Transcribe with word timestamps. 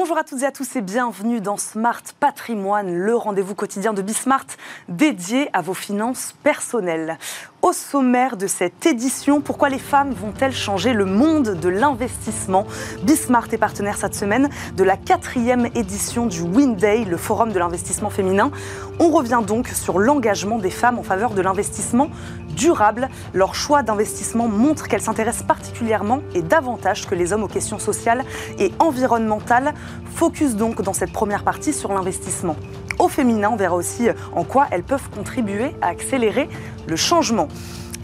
Bonjour 0.00 0.16
à 0.16 0.22
toutes 0.22 0.42
et 0.42 0.46
à 0.46 0.52
tous 0.52 0.76
et 0.76 0.80
bienvenue 0.80 1.40
dans 1.40 1.56
Smart 1.56 2.04
Patrimoine, 2.20 2.94
le 2.94 3.16
rendez-vous 3.16 3.56
quotidien 3.56 3.92
de 3.92 4.00
Bismart 4.00 4.46
dédié 4.88 5.50
à 5.52 5.60
vos 5.60 5.74
finances 5.74 6.36
personnelles. 6.44 7.18
Au 7.60 7.72
sommaire 7.72 8.36
de 8.36 8.46
cette 8.46 8.86
édition, 8.86 9.40
pourquoi 9.40 9.68
les 9.68 9.80
femmes 9.80 10.12
vont-elles 10.12 10.54
changer 10.54 10.92
le 10.92 11.04
monde 11.04 11.56
de 11.60 11.68
l'investissement? 11.68 12.64
Bismart 13.02 13.48
est 13.50 13.58
partenaire 13.58 13.96
cette 13.96 14.14
semaine 14.14 14.48
de 14.76 14.84
la 14.84 14.96
quatrième 14.96 15.66
édition 15.74 16.26
du 16.26 16.42
Win 16.42 16.76
Day, 16.76 17.04
le 17.04 17.16
forum 17.16 17.50
de 17.50 17.58
l'investissement 17.58 18.10
féminin. 18.10 18.52
On 19.00 19.10
revient 19.10 19.40
donc 19.44 19.66
sur 19.68 19.98
l'engagement 19.98 20.58
des 20.58 20.70
femmes 20.70 21.00
en 21.00 21.02
faveur 21.02 21.34
de 21.34 21.42
l'investissement 21.42 22.10
durable. 22.50 23.08
Leur 23.34 23.56
choix 23.56 23.82
d'investissement 23.82 24.46
montre 24.46 24.86
qu'elles 24.86 25.02
s'intéressent 25.02 25.44
particulièrement 25.44 26.20
et 26.36 26.42
davantage 26.42 27.08
que 27.08 27.16
les 27.16 27.32
hommes 27.32 27.42
aux 27.42 27.48
questions 27.48 27.80
sociales 27.80 28.24
et 28.60 28.70
environnementales. 28.78 29.74
Focus 30.14 30.54
donc 30.54 30.80
dans 30.80 30.92
cette 30.92 31.12
première 31.12 31.42
partie 31.42 31.72
sur 31.72 31.92
l'investissement. 31.92 32.54
Au 32.98 33.08
féminin, 33.08 33.50
on 33.52 33.56
verra 33.56 33.76
aussi 33.76 34.08
en 34.34 34.44
quoi 34.44 34.66
elles 34.70 34.82
peuvent 34.82 35.08
contribuer 35.10 35.74
à 35.80 35.88
accélérer 35.88 36.48
le 36.86 36.96
changement. 36.96 37.48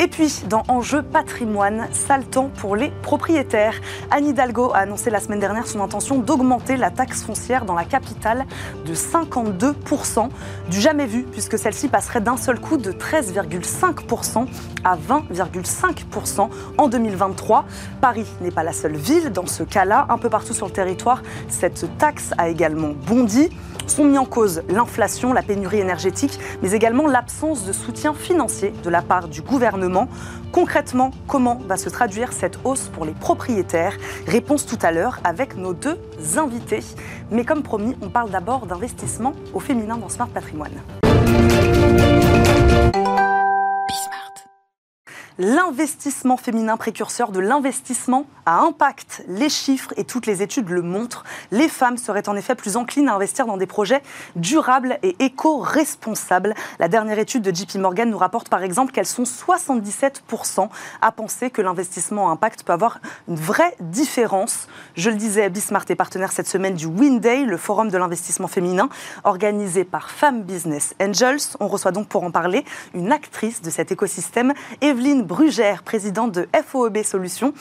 Et 0.00 0.08
puis, 0.08 0.42
dans 0.48 0.64
Enjeu 0.66 1.02
patrimoine, 1.02 1.86
sale 1.92 2.24
temps 2.24 2.50
pour 2.58 2.74
les 2.74 2.90
propriétaires. 3.02 3.80
Anne 4.10 4.26
Hidalgo 4.26 4.72
a 4.74 4.78
annoncé 4.78 5.08
la 5.08 5.20
semaine 5.20 5.38
dernière 5.38 5.68
son 5.68 5.80
intention 5.80 6.18
d'augmenter 6.18 6.76
la 6.76 6.90
taxe 6.90 7.22
foncière 7.22 7.64
dans 7.64 7.74
la 7.74 7.84
capitale 7.84 8.44
de 8.84 8.92
52%, 8.92 10.28
du 10.68 10.80
jamais 10.80 11.06
vu, 11.06 11.22
puisque 11.22 11.58
celle-ci 11.58 11.86
passerait 11.86 12.20
d'un 12.20 12.36
seul 12.36 12.58
coup 12.58 12.76
de 12.76 12.90
13,5% 12.90 14.46
à 14.82 14.96
20,5% 14.96 16.48
en 16.76 16.88
2023. 16.88 17.64
Paris 18.00 18.26
n'est 18.40 18.50
pas 18.50 18.64
la 18.64 18.72
seule 18.72 18.96
ville 18.96 19.30
dans 19.30 19.46
ce 19.46 19.62
cas-là. 19.62 20.06
Un 20.08 20.18
peu 20.18 20.28
partout 20.28 20.54
sur 20.54 20.66
le 20.66 20.72
territoire, 20.72 21.22
cette 21.48 21.96
taxe 21.98 22.32
a 22.36 22.48
également 22.48 22.94
bondi 23.06 23.48
sont 23.86 24.04
mis 24.04 24.18
en 24.18 24.24
cause 24.24 24.62
l'inflation, 24.68 25.32
la 25.32 25.42
pénurie 25.42 25.80
énergétique, 25.80 26.38
mais 26.62 26.72
également 26.72 27.06
l'absence 27.06 27.66
de 27.66 27.72
soutien 27.72 28.14
financier 28.14 28.72
de 28.82 28.90
la 28.90 29.02
part 29.02 29.28
du 29.28 29.42
gouvernement. 29.42 29.83
Concrètement, 30.52 31.10
comment 31.26 31.60
va 31.66 31.76
se 31.76 31.88
traduire 31.88 32.32
cette 32.32 32.58
hausse 32.64 32.90
pour 32.92 33.04
les 33.04 33.12
propriétaires? 33.12 33.96
Réponse 34.26 34.66
tout 34.66 34.78
à 34.82 34.92
l'heure 34.92 35.20
avec 35.24 35.56
nos 35.56 35.74
deux 35.74 35.98
invités. 36.36 36.84
Mais 37.30 37.44
comme 37.44 37.62
promis, 37.62 37.96
on 38.02 38.08
parle 38.08 38.30
d'abord 38.30 38.66
d'investissement 38.66 39.32
au 39.52 39.60
féminin 39.60 39.96
dans 39.96 40.08
Smart 40.08 40.28
Patrimoine. 40.28 40.72
L'investissement 45.38 46.36
féminin 46.36 46.76
précurseur 46.76 47.32
de 47.32 47.40
l'investissement 47.40 48.26
à 48.46 48.60
impact. 48.60 49.24
Les 49.28 49.48
chiffres 49.48 49.92
et 49.96 50.04
toutes 50.04 50.26
les 50.26 50.42
études 50.42 50.68
le 50.68 50.82
montrent. 50.82 51.24
Les 51.50 51.68
femmes 51.68 51.96
seraient 51.96 52.28
en 52.28 52.36
effet 52.36 52.54
plus 52.54 52.76
enclines 52.76 53.08
à 53.08 53.14
investir 53.14 53.46
dans 53.46 53.56
des 53.56 53.66
projets 53.66 54.02
durables 54.36 54.98
et 55.02 55.16
éco-responsables. 55.18 56.54
La 56.78 56.88
dernière 56.88 57.18
étude 57.18 57.42
de 57.42 57.54
JP 57.54 57.76
Morgan 57.76 58.10
nous 58.10 58.18
rapporte 58.18 58.48
par 58.48 58.62
exemple 58.62 58.92
qu'elles 58.92 59.06
sont 59.06 59.24
77% 59.24 60.68
à 61.00 61.12
penser 61.12 61.50
que 61.50 61.62
l'investissement 61.62 62.28
à 62.28 62.32
impact 62.32 62.64
peut 62.64 62.72
avoir 62.72 63.00
une 63.28 63.36
vraie 63.36 63.76
différence. 63.80 64.68
Je 64.96 65.10
le 65.10 65.16
disais, 65.16 65.48
Bismart 65.50 65.84
est 65.88 65.94
partenaire 65.94 66.32
cette 66.32 66.48
semaine 66.48 66.74
du 66.74 66.86
Win 66.86 67.20
Day, 67.20 67.44
le 67.44 67.56
forum 67.56 67.90
de 67.90 67.98
l'investissement 67.98 68.48
féminin, 68.48 68.88
organisé 69.24 69.84
par 69.84 70.10
Femmes 70.10 70.42
Business 70.42 70.94
Angels. 71.00 71.56
On 71.60 71.68
reçoit 71.68 71.92
donc 71.92 72.08
pour 72.08 72.24
en 72.24 72.30
parler 72.30 72.64
une 72.94 73.12
actrice 73.12 73.62
de 73.62 73.70
cet 73.70 73.92
écosystème, 73.92 74.52
Evelyne 74.80 75.22
Brugère, 75.22 75.82
présidente 75.82 76.32
de 76.32 76.48
FOEB 76.66 77.02
Solutions, 77.02 77.52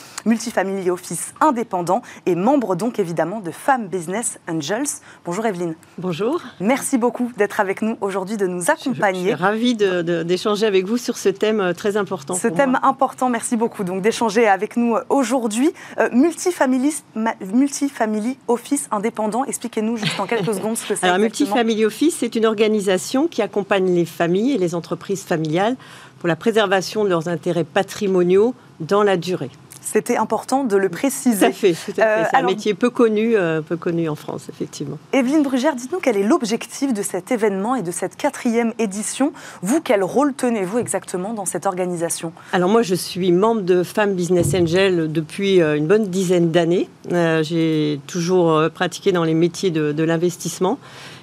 multifamily 0.74 0.90
office 0.90 1.34
indépendant 1.40 2.02
et 2.26 2.34
membre 2.34 2.76
donc 2.76 2.98
évidemment 2.98 3.40
de 3.40 3.50
Femmes 3.50 3.88
Business 3.88 4.38
Angels. 4.48 5.00
Bonjour 5.24 5.46
Evelyne. 5.46 5.74
Bonjour. 5.98 6.42
Merci 6.60 6.98
beaucoup 6.98 7.30
d'être 7.36 7.60
avec 7.60 7.82
nous 7.82 7.96
aujourd'hui, 8.00 8.36
de 8.36 8.46
nous 8.46 8.70
accompagner. 8.70 9.20
Je, 9.20 9.26
suis 9.26 9.34
ravie 9.34 9.74
d'échanger 9.74 10.66
avec 10.66 10.86
vous 10.86 10.96
sur 10.96 11.16
ce 11.16 11.28
thème 11.28 11.60
euh, 11.60 11.72
très 11.72 11.96
important. 11.96 12.34
Ce 12.34 12.48
thème 12.48 12.78
important, 12.82 13.28
merci 13.28 13.56
beaucoup 13.56 13.84
donc 13.84 14.02
d'échanger 14.02 14.46
avec 14.46 14.76
nous 14.76 14.96
euh, 14.96 15.04
aujourd'hui. 15.08 15.72
Euh, 15.98 16.08
multifamily, 16.12 16.94
multifamily 17.52 18.38
Office 18.48 18.88
indépendant, 18.90 19.44
expliquez-nous 19.44 19.96
juste 19.96 20.18
en 20.18 20.26
quelques 20.26 20.54
secondes 20.54 20.76
ce 20.76 20.88
que 20.88 20.94
c'est. 20.94 21.06
Alors 21.06 21.18
Multifamily 21.18 21.84
Office, 21.84 22.16
c'est 22.18 22.34
une 22.34 22.46
organisation 22.46 23.28
qui 23.28 23.42
accompagne 23.42 23.94
les 23.94 24.04
familles 24.04 24.52
et 24.52 24.58
les 24.58 24.74
entreprises 24.74 25.22
familiales 25.22 25.76
pour 26.18 26.28
la 26.28 26.36
préservation 26.36 27.04
de 27.04 27.10
leurs 27.10 27.28
intérêts 27.28 27.64
patrimoniaux 27.64 28.54
dans 28.80 29.02
la 29.02 29.16
durée. 29.16 29.50
C'était 29.84 30.16
important 30.16 30.64
de 30.64 30.76
le 30.76 30.88
préciser. 30.88 31.46
Tout 31.46 31.50
à 31.50 31.52
fait. 31.52 31.74
C'est 31.74 32.00
un 32.00 32.42
métier 32.42 32.74
peu 32.74 32.90
connu, 32.90 33.36
euh, 33.36 33.60
peu 33.60 33.76
connu 33.76 34.08
en 34.08 34.14
France, 34.14 34.46
effectivement. 34.48 34.98
Evelyne 35.12 35.42
Brugère, 35.42 35.76
dites-nous 35.76 36.00
quel 36.00 36.16
est 36.16 36.22
l'objectif 36.22 36.92
de 36.94 37.02
cet 37.02 37.30
événement 37.30 37.76
et 37.76 37.82
de 37.82 37.90
cette 37.90 38.16
quatrième 38.16 38.72
édition. 38.78 39.32
Vous, 39.62 39.80
quel 39.80 40.02
rôle 40.02 40.34
tenez-vous 40.34 40.78
exactement 40.78 41.34
dans 41.34 41.44
cette 41.44 41.66
organisation? 41.66 42.32
Alors 42.52 42.68
moi, 42.68 42.82
je 42.82 42.94
suis 42.94 43.30
membre 43.30 43.62
de 43.62 43.82
Femmes 43.82 44.14
Business 44.14 44.54
Angel 44.54 45.12
depuis 45.12 45.60
euh, 45.60 45.76
une 45.76 45.86
bonne 45.86 46.06
dizaine 46.06 46.50
d'années. 46.50 46.88
Euh, 47.12 47.42
j'ai 47.42 48.00
toujours 48.06 48.70
pratiqué 48.74 49.12
dans 49.12 49.24
les 49.24 49.34
métiers 49.34 49.70
de, 49.70 49.92
de 49.92 50.02
l'investissement. 50.02 50.78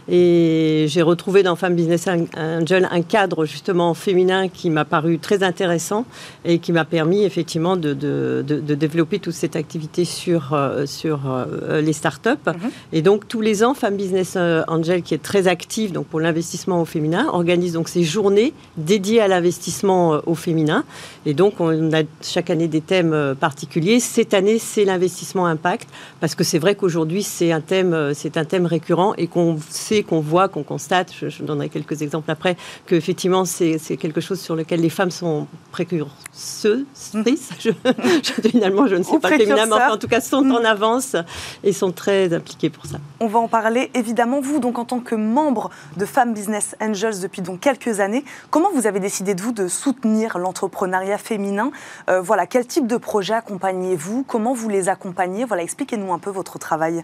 Et 0.10 0.86
j'ai 0.88 1.02
retrouvé 1.02 1.44
dans 1.44 1.56
Femme 1.56 1.76
Business 1.76 2.08
Angel 2.08 2.88
un 2.92 3.02
cadre 3.02 3.46
justement 3.46 3.94
féminin 3.94 4.48
qui 4.50 4.70
m'a 4.70 4.86
paru 4.86 5.20
très 5.20 5.44
intéressant 5.44 6.06
et 6.44 6.60
qui 6.60 6.72
m'a 6.72 6.86
permis 6.86 7.24
effectivement 7.24 7.78
de, 7.78 7.94
de, 7.94 8.44
de, 8.46 8.76
développer 8.76 9.20
toute 9.20 9.34
cette 9.34 9.56
activité 9.56 10.06
sur, 10.06 10.54
euh, 10.54 10.86
sur 10.86 11.22
euh, 11.28 11.82
les 11.82 11.94
startups. 11.94 12.30
Mm 12.46 12.68
Et 12.94 13.02
donc 13.02 13.28
tous 13.28 13.42
les 13.42 13.64
ans, 13.64 13.74
Femme 13.74 13.96
Business 13.96 14.38
Angel, 14.68 15.04
qui 15.04 15.14
est 15.14 15.22
très 15.22 15.48
active 15.48 15.92
donc, 15.92 16.08
pour 16.08 16.20
l'investissement 16.20 16.82
au 16.82 16.86
féminin, 16.86 17.28
organise 17.32 17.74
donc 17.74 17.90
ces 17.90 18.04
journées 18.04 18.54
dédiées 18.78 19.22
à 19.22 19.28
l'investissement 19.28 20.16
euh, 20.16 20.20
au 20.26 20.36
féminin. 20.36 20.84
Et 21.26 21.34
donc 21.34 21.60
on 21.60 21.94
a 21.94 22.02
chaque 22.22 22.50
année 22.50 22.68
des 22.68 22.82
thèmes 22.82 23.36
particuliers. 23.40 24.00
Cette 24.00 24.34
année, 24.34 24.58
c'est 24.58 24.86
l'investissement 24.86 25.46
impact 25.46 25.88
parce 26.20 26.34
que 26.34 26.44
c'est 26.44 26.60
vrai 26.60 26.76
qu'aujourd'hui 26.76 27.22
c'est 27.22 27.52
un 27.52 27.62
thème, 27.62 27.94
un 27.94 28.46
thème 28.46 28.66
récurrent 28.66 29.14
et 29.18 29.28
qu'on 29.28 29.58
qu'on 30.00 30.22
voit, 30.22 30.48
qu'on 30.48 30.64
constate, 30.64 31.14
je, 31.14 31.44
donnerai 31.44 31.70
quelques 31.70 32.02
exemples 32.02 32.32
après, 32.32 32.56
qu'effectivement 32.86 33.46
c'est 33.46 33.78
quelque 33.98 34.22
chose 34.22 34.40
sur 34.40 34.56
lequel 34.56 34.82
les 34.82 34.90
femmes 34.90 35.12
sont 35.12 35.48
précurseuses. 35.72 36.86
Mhm. 37.14 37.26
Je, 37.60 38.50
finalement, 38.50 38.88
je 38.88 38.96
ne 38.96 39.04
sais 39.04 39.20
pas 39.20 39.30
féminin, 39.30 39.66
mais 39.66 39.92
en 39.92 39.98
tout 39.98 40.08
cas 40.08 40.22
sont 40.22 40.50
en 40.50 40.64
avance 40.64 41.16
et 41.64 41.74
sont 41.74 41.92
très 41.92 42.34
impliquées 42.34 42.70
pour 42.70 42.86
ça. 42.86 42.98
On 43.20 43.28
va 43.28 43.40
en 43.40 43.48
parler 43.48 43.92
évidemment. 43.94 44.42
Vous, 44.42 44.60
donc 44.60 44.80
en 44.80 44.86
tant 44.86 45.00
que 45.00 45.16
membre 45.16 45.70
de 45.98 46.06
Femmes 46.06 46.34
Business 46.34 46.76
Angels 46.82 47.20
depuis 47.22 47.42
donc 47.42 47.60
quelques 47.60 48.00
années, 48.00 48.24
comment 48.50 48.70
vous 48.74 48.88
avez 48.88 49.00
décidé 49.00 49.36
de 49.36 49.42
vous 49.42 49.52
de 49.52 49.68
soutenir 49.68 50.38
l'entrepreneuriat 50.38 51.18
féminin? 51.18 51.72
Euh, 52.10 52.22
Voilà, 52.22 52.48
quel 52.48 52.66
type 52.66 52.88
de 52.88 52.98
projet 52.98 53.34
accompagnez-vous? 53.34 54.24
Comment 54.28 54.54
vous 54.54 54.70
les 54.70 54.90
accompagnez? 54.90 55.46
Voilà, 55.46 55.64
expliquez-nous 55.64 56.14
un 56.14 56.20
peu 56.20 56.30
votre 56.30 56.60
travail. 56.60 57.04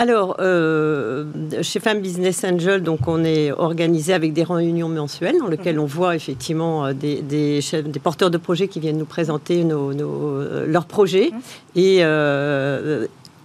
Alors, 0.00 0.36
euh, 0.40 1.26
chez 1.60 1.78
Femmes 1.78 2.00
Business 2.00 2.42
Angel, 2.42 2.82
donc 2.82 3.00
on 3.06 3.22
est 3.22 3.52
organisé 3.52 4.14
avec 4.14 4.32
des 4.32 4.44
réunions 4.44 4.88
mensuelles 4.88 5.36
dans 5.38 5.46
lesquelles 5.46 5.76
mhm. 5.76 5.82
on 5.82 5.86
voit 5.86 6.16
effectivement 6.16 6.86
euh, 6.86 6.92
des, 6.94 7.20
des, 7.20 7.60
porteurs 8.02 8.30
de 8.30 8.38
projets 8.38 8.66
qui 8.66 8.80
viennent 8.80 8.96
nous 8.96 9.04
présenter 9.04 9.62
nos, 9.62 9.92
euh, 9.92 10.64
leurs 10.66 10.86
projets. 10.86 11.32
Mhm. 11.32 11.40
Et 11.76 11.98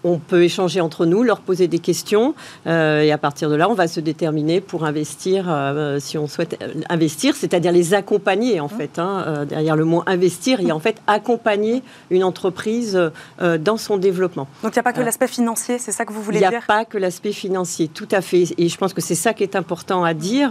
on 0.06 0.20
peut 0.20 0.44
échanger 0.44 0.82
entre 0.82 1.06
nous, 1.06 1.24
leur 1.24 1.40
poser 1.40 1.68
des 1.68 1.80
questions, 1.80 2.36
euh, 2.68 3.02
et 3.02 3.12
à 3.12 3.18
partir 3.18 3.50
de 3.50 3.56
là, 3.56 3.70
on 3.70 3.74
va 3.74 3.88
se 3.88 4.00
déterminer 4.00 4.62
pour 4.62 4.86
investir, 4.86 5.48
euh, 5.50 6.00
si 6.00 6.18
on 6.18 6.28
souhaite 6.28 6.64
investir, 6.90 7.36
c'est-à-dire 7.36 7.72
les 7.72 7.94
accompagner 7.94 8.60
en 8.60 8.68
fait. 8.70 9.00
Hein, 9.00 9.24
euh, 9.26 9.46
derrière 9.46 9.76
le 9.76 9.84
mot 9.84 10.04
investir, 10.06 10.62
il 10.62 10.68
y 10.68 10.72
a 10.72 10.76
en 10.76 10.80
fait 10.80 11.02
accompagner 11.08 11.82
une 12.12 12.24
entreprise 12.24 13.00
dans 13.40 13.78
son 13.78 13.98
développement. 13.98 14.48
Donc 14.62 14.74
il 14.74 14.78
n'y 14.78 14.80
a 14.80 14.84
pas 14.84 14.94
que 14.94 15.02
l'aspect 15.02 15.28
financier, 15.28 15.80
c'est 15.80 15.92
ça 15.92 16.06
que 16.06 16.14
vous 16.14 16.22
voulez 16.22 16.38
dire 16.38 16.50
Il 16.50 16.52
n'y 16.52 16.58
a 16.58 16.62
pas 16.62 16.86
que 16.86 16.98
l'aspect 16.98 17.32
financier, 17.32 17.88
tout 17.88 18.08
à 18.12 18.22
fait. 18.22 18.46
Et 18.58 18.70
je 18.70 18.78
pense 18.78 18.94
que 18.94 19.02
c'est 19.02 19.16
ça 19.16 19.34
qui 19.34 19.44
est 19.44 19.56
important 19.56 20.04
à 20.04 20.14
dire. 20.14 20.50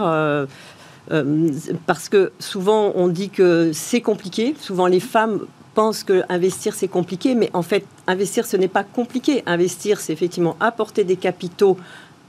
parce 1.86 2.08
que 2.08 2.32
souvent 2.38 2.92
on 2.96 3.08
dit 3.08 3.30
que 3.30 3.70
c'est 3.72 4.00
compliqué, 4.00 4.56
souvent 4.58 4.86
les 4.86 5.00
femmes 5.00 5.40
pense 5.74 6.04
que 6.04 6.22
investir 6.28 6.74
c'est 6.74 6.88
compliqué, 6.88 7.34
mais 7.34 7.50
en 7.52 7.62
fait 7.62 7.84
investir 8.06 8.46
ce 8.46 8.56
n'est 8.56 8.68
pas 8.68 8.84
compliqué. 8.84 9.42
Investir 9.46 10.00
c'est 10.00 10.12
effectivement 10.12 10.56
apporter 10.60 11.04
des 11.04 11.16
capitaux 11.16 11.76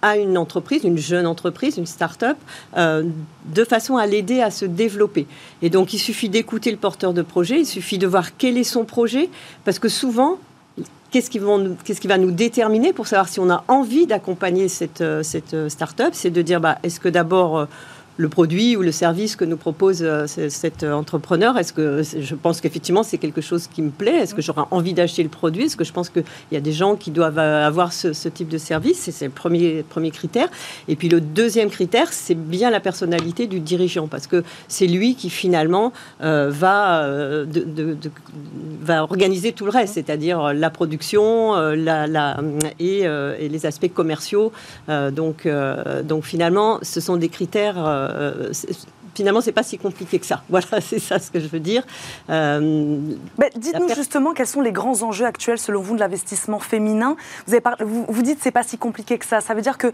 à 0.06 0.18
une 0.18 0.38
entreprise, 0.38 0.84
une 0.84 1.00
jeune 1.00 1.26
entreprise, 1.26 1.78
une 1.78 1.88
start-up, 1.88 2.38
euh, 2.78 3.04
de 3.46 3.64
façon 3.64 3.98
à 3.98 4.06
l'aider 4.06 4.40
à 4.40 4.52
se 4.52 4.66
développer. 4.66 5.26
Et 5.64 5.72
donc, 5.72 5.94
il 5.94 6.00
suffit 6.00 6.30
d'écouter 6.30 6.70
le 6.70 6.78
porteur 6.78 7.12
de 7.12 7.24
projet, 7.24 7.62
il 7.62 7.66
suffit 7.66 7.98
de 7.98 8.06
voir 8.06 8.38
quel 8.38 8.58
est 8.58 8.64
son 8.64 8.86
projet, 8.86 9.30
parce 9.64 9.80
que 9.80 9.90
souvent, 9.90 10.38
qu'est-ce 11.10 11.32
qui, 11.32 11.40
va 11.40 12.18
nous 12.20 12.32
déterminer 12.32 12.94
pour 12.94 13.08
savoir 13.08 13.30
si 13.30 13.40
on 13.40 13.50
a 13.50 13.64
envie 13.68 14.06
d'accompagner 14.06 14.68
cette, 14.68 15.02
euh, 15.02 15.24
euh, 15.54 15.70
start-up 15.70 16.10
C'est 16.14 16.30
de 16.30 16.42
dire, 16.44 16.62
bah, 16.62 16.78
est-ce 16.84 17.00
que 17.00 17.10
d'abord 17.10 17.68
le 18.18 18.30
produit 18.30 18.76
ou 18.78 18.82
le 18.82 18.92
service 18.92 19.36
que 19.36 19.46
nous 19.46 19.58
propose 19.58 20.00
euh, 20.02 20.26
cet 20.28 20.84
entrepreneur. 20.84 21.58
Est-ce 21.58 21.74
que 21.74 22.02
je 22.04 22.36
pense 22.36 22.62
qu'effectivement 22.62 23.04
c'est 23.04 23.18
quelque 23.18 23.42
chose 23.42 23.68
qui 23.68 23.82
me 23.82 23.90
plaît 23.90 24.18
Est-ce 24.18 24.34
que 24.34 24.42
j'aurai 24.42 24.64
envie 24.72 24.94
d'acheter 24.94 25.24
le 25.24 25.30
produit? 25.30 25.66
Est-ce 25.66 25.76
que 25.76 25.84
je 25.84 25.92
pense 25.92 26.10
qu'il 26.10 26.24
y 26.52 26.56
a 26.56 26.62
des 26.62 26.72
gens 26.72 26.96
qui 26.96 27.12
doivent 27.12 27.40
euh, 27.40 27.66
avoir 27.66 27.92
ce, 27.92 28.30
type 28.30 28.48
de 28.48 28.58
service? 28.58 29.10
C'est 29.12 29.26
le 29.26 29.32
premier, 29.32 29.84
premier 29.84 30.12
critère. 30.12 30.48
Et 30.88 30.96
puis 30.96 31.10
le 31.10 31.20
deuxième 31.20 31.70
critère, 31.70 32.12
c'est 32.12 32.36
bien 32.36 32.70
la 32.70 32.80
personnalité 32.80 33.48
du 33.48 33.60
dirigeant, 33.60 34.08
parce 34.08 34.28
que 34.28 34.44
c'est 34.68 34.88
lui 34.88 35.16
qui 35.16 35.30
finalement 35.30 35.92
euh, 36.22 36.50
va, 36.50 37.08
de, 37.46 37.98
va 38.82 39.04
organiser 39.04 39.52
tout 39.52 39.66
le 39.66 39.72
reste, 39.72 39.96
c'est-à-dire 39.96 40.54
la 40.54 40.70
production 40.70 41.56
la, 41.56 42.08
la, 42.08 42.38
et, 42.80 43.02
et, 43.02 43.50
les 43.50 43.66
aspects 43.66 43.92
commerciaux. 43.94 44.52
donc, 45.12 45.48
donc 46.04 46.24
finalement, 46.24 46.80
ce 46.82 47.00
sont 47.00 47.18
des 47.18 47.30
critères 47.30 48.05
euh, 48.10 48.52
finalement, 49.16 49.42
c'est 49.42 49.52
pas 49.52 49.64
si 49.64 49.78
compliqué 49.78 50.20
que 50.20 50.26
ça. 50.26 50.44
Voilà, 50.56 50.80
c'est 50.80 51.00
ça 51.00 51.20
ce 51.20 51.32
que 51.32 51.40
je 51.40 51.48
veux 51.48 51.60
dire. 51.60 51.84
Euh, 52.30 53.00
dites-nous 53.58 53.94
justement 53.94 54.34
quels 54.34 54.48
sont 54.48 54.62
les 54.62 54.72
grands 54.72 55.02
enjeux 55.02 55.26
actuels 55.26 55.58
selon 55.58 55.82
vous 55.82 55.96
de 55.96 56.00
l'investissement 56.00 56.60
féminin. 56.60 57.18
Vous, 57.46 57.56
avez 57.56 57.64
vous, 57.84 58.06
vous 58.08 58.22
dites 58.22 58.40
c'est 58.42 58.52
pas 58.52 58.64
si 58.64 58.78
compliqué 58.78 59.18
que 59.18 59.26
ça. 59.26 59.42
Ça 59.42 59.54
veut 59.54 59.62
dire 59.62 59.78
que 59.78 59.92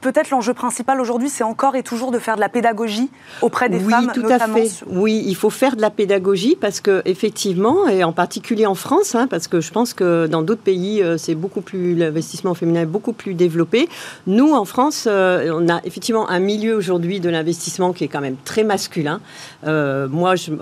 peut-être 0.00 0.30
l'enjeu 0.30 0.54
principal 0.54 1.00
aujourd'hui, 1.00 1.28
c'est 1.28 1.44
encore 1.44 1.76
et 1.76 1.84
toujours 1.84 2.10
de 2.10 2.18
faire 2.18 2.34
de 2.34 2.40
la 2.40 2.48
pédagogie 2.48 3.10
auprès 3.42 3.68
des 3.68 3.78
oui, 3.78 3.90
femmes. 3.90 4.10
Tout 4.12 4.26
à 4.28 4.40
fait. 4.40 4.70
Oui, 4.88 5.22
il 5.26 5.36
faut 5.36 5.50
faire 5.50 5.76
de 5.76 5.80
la 5.80 5.90
pédagogie 5.90 6.56
parce 6.60 6.80
que 6.80 7.02
effectivement, 7.04 7.86
et 7.86 8.02
en 8.02 8.12
particulier 8.12 8.66
en 8.66 8.74
France, 8.74 9.14
hein, 9.14 9.26
parce 9.28 9.46
que 9.46 9.60
je 9.60 9.70
pense 9.70 9.94
que 9.94 10.26
dans 10.26 10.42
d'autres 10.42 10.62
pays, 10.62 11.02
euh, 11.02 11.16
c'est 11.18 11.34
beaucoup 11.34 11.60
plus 11.60 11.94
l'investissement 11.94 12.54
féminin 12.54 12.82
est 12.82 12.86
beaucoup 12.86 13.12
plus 13.12 13.34
développé. 13.34 13.88
Nous, 14.26 14.52
en 14.52 14.64
France, 14.64 15.06
euh, 15.06 15.52
on 15.54 15.68
a 15.68 15.80
effectivement 15.84 16.28
un 16.28 16.40
milieu 16.40 16.74
aujourd'hui 16.74 17.20
de 17.20 17.28
l'investissement 17.28 17.92
qui 17.92 18.04
est 18.04 18.08
quand 18.08 18.20
même 18.20 18.36
très 18.44 18.51
très 18.52 18.64
masculin. 18.64 19.20
Euh, 19.66 20.08
moi, 20.08 20.34
je, 20.36 20.52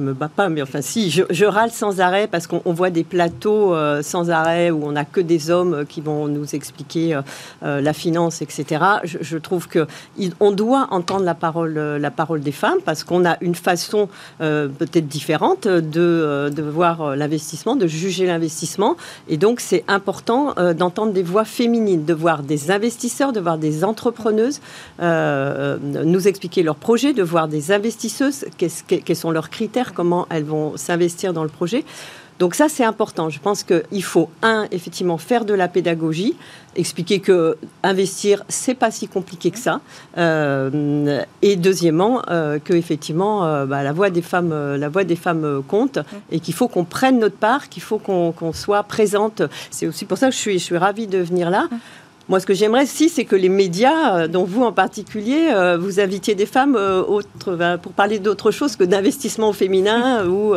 me 0.00 0.12
bats 0.12 0.30
pas, 0.34 0.48
mais 0.48 0.60
enfin, 0.60 0.80
si, 0.82 1.08
je, 1.08 1.44
râle 1.44 1.70
sans 1.70 2.00
arrêt 2.00 2.26
parce 2.26 2.48
qu'on 2.48 2.72
voit 2.72 2.90
des 2.90 3.04
plateaux 3.04 3.74
euh, 3.74 4.02
sans 4.02 4.28
arrêt 4.30 4.72
où 4.72 4.84
on 4.84 4.92
n'a 4.92 5.04
que 5.04 5.20
des 5.20 5.48
hommes 5.48 5.84
qui 5.88 6.00
vont 6.00 6.26
nous 6.26 6.56
expliquer 6.56 7.20
euh, 7.62 7.80
la 7.80 7.92
finance, 7.92 8.42
etc. 8.42 8.84
Je, 9.04 9.38
trouve 9.38 9.68
que 9.68 9.86
on 10.40 10.50
doit 10.50 10.88
entendre 10.90 11.24
la 11.24 11.36
parole, 11.36 11.74
la 11.78 12.10
parole 12.10 12.40
des 12.40 12.50
femmes 12.50 12.80
parce 12.84 13.04
qu'on 13.04 13.24
a 13.24 13.36
une 13.40 13.54
façon 13.54 14.08
peut-être 14.40 15.06
différente 15.06 15.68
de, 15.68 16.50
de 16.52 16.62
voir 16.62 17.14
l'investissement, 17.14 17.76
de 17.76 17.86
juger 17.86 18.26
l'investissement, 18.26 18.96
et 19.28 19.36
donc 19.36 19.60
c'est 19.60 19.84
important 19.86 20.54
d'entendre 20.76 21.12
des 21.12 21.22
voix 21.22 21.44
féminines, 21.44 22.04
de 22.04 22.14
voir 22.14 22.42
des 22.42 22.72
investisseurs, 22.72 23.32
de 23.32 23.40
voir 23.40 23.58
des 23.58 23.84
entrepreneuses 23.84 24.60
nous 25.00 26.28
expliquer 26.28 26.62
leurs 26.62 26.76
projets, 26.76 27.12
de 27.12 27.27
voir 27.28 27.48
des 27.48 27.72
investisseuses, 27.72 28.46
quels 28.56 29.16
sont 29.16 29.30
leurs 29.30 29.50
critères, 29.50 29.94
comment 29.94 30.26
elles 30.30 30.44
vont 30.44 30.76
s'investir 30.76 31.32
dans 31.32 31.42
le 31.42 31.48
projet. 31.48 31.84
Donc 32.38 32.54
ça, 32.54 32.68
c'est 32.68 32.84
important. 32.84 33.30
Je 33.30 33.40
pense 33.40 33.64
qu'il 33.64 34.04
faut, 34.04 34.30
un, 34.42 34.66
effectivement, 34.70 35.18
faire 35.18 35.44
de 35.44 35.54
la 35.54 35.66
pédagogie, 35.66 36.36
expliquer 36.76 37.18
que 37.18 37.56
investir, 37.82 38.44
c'est 38.48 38.74
pas 38.74 38.90
si 38.90 39.08
compliqué 39.08 39.50
que 39.50 39.58
ça. 39.58 39.80
Euh, 40.18 41.22
et 41.42 41.56
deuxièmement, 41.56 42.22
euh, 42.30 42.58
que 42.60 42.74
effectivement, 42.74 43.44
euh, 43.44 43.66
bah, 43.66 43.82
la 43.82 43.92
voix 43.92 44.10
des 44.10 44.22
femmes, 44.22 44.54
la 44.76 44.88
voix 44.88 45.04
des 45.04 45.16
femmes 45.16 45.62
compte 45.66 45.98
et 46.30 46.38
qu'il 46.38 46.54
faut 46.54 46.68
qu'on 46.68 46.84
prenne 46.84 47.18
notre 47.18 47.36
part, 47.36 47.68
qu'il 47.68 47.82
faut 47.82 47.98
qu'on 47.98 48.52
soit 48.52 48.84
présente. 48.84 49.42
C'est 49.70 49.86
aussi 49.88 50.04
pour 50.04 50.18
ça 50.18 50.28
que 50.28 50.34
je 50.34 50.38
suis, 50.38 50.58
je 50.58 50.64
suis 50.64 50.78
ravie 50.78 51.08
de 51.08 51.18
venir 51.18 51.50
là. 51.50 51.68
Moi, 52.28 52.40
ce 52.40 52.46
que 52.46 52.52
j'aimerais, 52.52 52.84
si, 52.84 53.08
c'est 53.08 53.24
que 53.24 53.36
les 53.36 53.48
médias, 53.48 54.18
euh, 54.18 54.28
dont 54.28 54.44
vous 54.44 54.62
en 54.62 54.72
particulier, 54.72 55.48
euh, 55.50 55.78
vous 55.78 55.98
invitiez 55.98 56.34
des 56.34 56.44
femmes 56.44 56.76
euh, 56.76 57.02
autres, 57.02 57.56
ben, 57.56 57.78
pour 57.78 57.92
parler 57.92 58.18
d'autre 58.18 58.50
chose 58.50 58.76
que 58.76 58.84
d'investissement 58.84 59.54
féminin 59.54 60.26
ou 60.28 60.54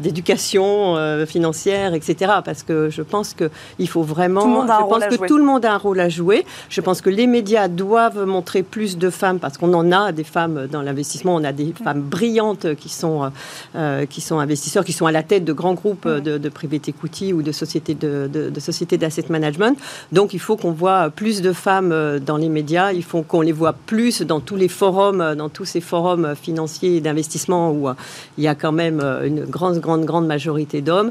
d'éducation 0.00 0.96
financière, 1.26 1.94
etc. 1.94 2.32
Parce 2.44 2.62
que 2.64 2.90
je 2.90 3.02
pense 3.02 3.34
qu'il 3.34 3.88
faut 3.88 4.02
vraiment. 4.02 4.42
Tout 4.42 4.48
le 4.48 4.54
monde 4.54 4.70
a 4.70 4.76
un 4.76 4.80
je 4.80 4.84
pense 4.86 5.16
que 5.16 5.26
tout 5.26 5.38
le 5.38 5.44
monde 5.44 5.64
a 5.64 5.74
un 5.74 5.78
rôle 5.78 6.00
à 6.00 6.08
jouer. 6.08 6.44
Je 6.68 6.80
pense 6.80 7.00
que 7.00 7.10
les 7.10 7.26
médias 7.26 7.68
doivent 7.68 8.24
montrer 8.24 8.62
plus 8.62 8.98
de 8.98 9.10
femmes, 9.10 9.38
parce 9.38 9.56
qu'on 9.56 9.72
en 9.74 9.92
a 9.92 10.10
des 10.12 10.24
femmes 10.24 10.66
dans 10.70 10.82
l'investissement. 10.82 11.36
On 11.36 11.44
a 11.44 11.52
des 11.52 11.72
femmes 11.84 12.02
brillantes 12.02 12.74
qui 12.74 12.88
sont, 12.88 13.30
qui 14.10 14.20
sont 14.20 14.38
investisseurs, 14.40 14.84
qui 14.84 14.92
sont 14.92 15.06
à 15.06 15.12
la 15.12 15.22
tête 15.22 15.44
de 15.44 15.52
grands 15.52 15.74
groupes 15.74 16.08
de, 16.08 16.38
de 16.38 16.48
private 16.48 16.88
equity 16.88 17.32
ou 17.32 17.42
de 17.42 17.52
sociétés 17.52 17.94
de, 17.94 18.28
de, 18.32 18.50
de 18.50 18.60
sociétés 18.60 18.98
d'asset 18.98 19.26
management. 19.28 19.78
Donc 20.12 20.32
il 20.32 20.40
faut 20.40 20.56
qu'on 20.56 20.72
voit 20.72 21.10
plus 21.10 21.42
de 21.42 21.52
femmes 21.52 21.92
euh, 21.92 22.18
dans 22.18 22.38
les 22.38 22.48
médias, 22.48 22.92
il 22.92 23.04
faut 23.04 23.22
qu'on 23.22 23.42
les 23.42 23.52
voit 23.52 23.74
plus 23.74 24.22
dans 24.22 24.40
tous 24.40 24.56
les 24.56 24.68
forums, 24.68 25.20
euh, 25.20 25.34
dans 25.34 25.50
tous 25.50 25.66
ces 25.66 25.82
forums 25.82 26.24
euh, 26.24 26.34
financiers 26.34 26.96
et 26.96 27.00
d'investissement 27.00 27.72
où 27.72 27.88
il 28.38 28.44
y 28.44 28.48
a 28.48 28.54
quand 28.54 28.72
même 28.72 29.00
une 29.00 29.44
grande, 29.44 29.80
grande, 29.80 30.04
grande 30.04 30.26
majorité 30.26 30.80
d'hommes. 30.80 31.10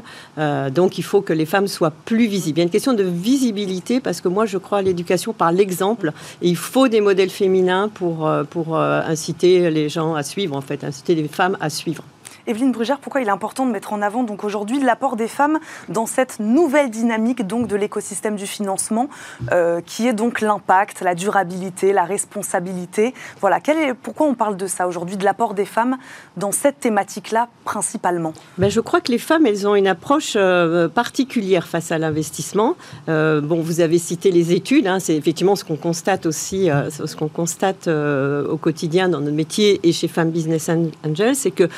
donc 0.70 0.98
il 0.98 1.04
faut 1.04 1.20
que 1.20 1.32
les 1.32 1.46
femmes 1.46 1.68
soient 1.68 1.92
plus 2.04 2.26
visibles. 2.26 2.58
Il 2.58 2.60
y 2.60 2.62
a 2.62 2.64
une 2.64 2.70
question 2.70 2.94
de 2.94 3.02
visibilité 3.02 4.00
parce 4.00 4.20
que 4.20 4.28
moi 4.28 4.46
je 4.46 4.58
crois 4.58 4.78
à 4.78 4.82
l'éducation 4.82 5.32
par 5.32 5.52
l'exemple 5.52 6.12
il 6.42 6.56
faut 6.56 6.88
des 6.88 7.00
modèles 7.00 7.30
féminins 7.30 7.88
pour, 7.88 8.30
pour 8.50 8.78
inciter 8.78 9.70
les 9.70 9.88
gens 9.88 10.14
à 10.14 10.22
suivre, 10.22 10.56
en 10.56 10.60
fait, 10.60 10.84
inciter 10.84 11.14
les 11.14 11.28
femmes 11.28 11.56
à 11.60 11.70
suivre. 11.70 12.02
Evelyne 12.48 12.72
Brugère, 12.72 12.98
pourquoi 12.98 13.20
il 13.20 13.28
est 13.28 13.30
important 13.30 13.66
de 13.66 13.70
mettre 13.70 13.92
en 13.92 14.00
avant 14.00 14.22
donc 14.22 14.42
aujourd'hui 14.42 14.80
l'apport 14.80 15.16
des 15.16 15.28
femmes 15.28 15.58
dans 15.90 16.06
cette 16.06 16.40
nouvelle 16.40 16.90
dynamique 16.90 17.46
donc 17.46 17.66
de 17.68 17.76
l'écosystème 17.76 18.36
du 18.36 18.46
financement, 18.46 19.10
euh, 19.52 19.82
qui 19.84 20.08
est 20.08 20.14
donc 20.14 20.40
l'impact, 20.40 21.02
la 21.02 21.14
durabilité, 21.14 21.92
la 21.92 22.04
responsabilité. 22.04 23.12
Voilà, 23.42 23.60
pourquoi 24.02 24.26
on 24.26 24.34
parle 24.34 24.56
de 24.56 24.66
ça 24.66 24.88
aujourd'hui, 24.88 25.18
de 25.18 25.24
l'apport 25.24 25.52
des 25.52 25.66
femmes 25.66 25.98
dans 26.38 26.50
cette 26.50 26.80
thématique-là 26.80 27.48
principalement? 27.66 28.32
Ben, 28.56 28.70
Je 28.70 28.80
crois 28.80 29.02
que 29.02 29.12
les 29.12 29.18
femmes, 29.18 29.44
elles 29.44 29.68
ont 29.68 29.74
une 29.74 29.86
approche 29.86 30.32
euh, 30.36 30.88
particulière 30.88 31.68
face 31.68 31.92
à 31.92 31.98
l'investissement. 31.98 32.76
Euh, 33.10 33.42
bon, 33.42 33.60
vous 33.60 33.80
avez 33.80 33.98
cité 33.98 34.30
les 34.30 34.54
études, 34.54 34.86
hein, 34.86 35.00
c'est 35.00 35.16
effectivement 35.16 35.54
ce 35.54 35.64
qu'on 35.64 35.76
constate 35.76 36.24
aussi, 36.24 36.70
ce 36.88 37.14
qu'on 37.14 37.28
constate 37.28 37.88
au 37.88 38.56
quotidien 38.56 39.10
dans 39.10 39.20
notre 39.20 39.36
métier 39.36 39.80
et 39.82 39.92
chez 39.92 40.08
Femmes 40.08 40.30
Business 40.30 40.70
Angels, 41.04 41.36
c'est 41.36 41.50
que 41.50 41.68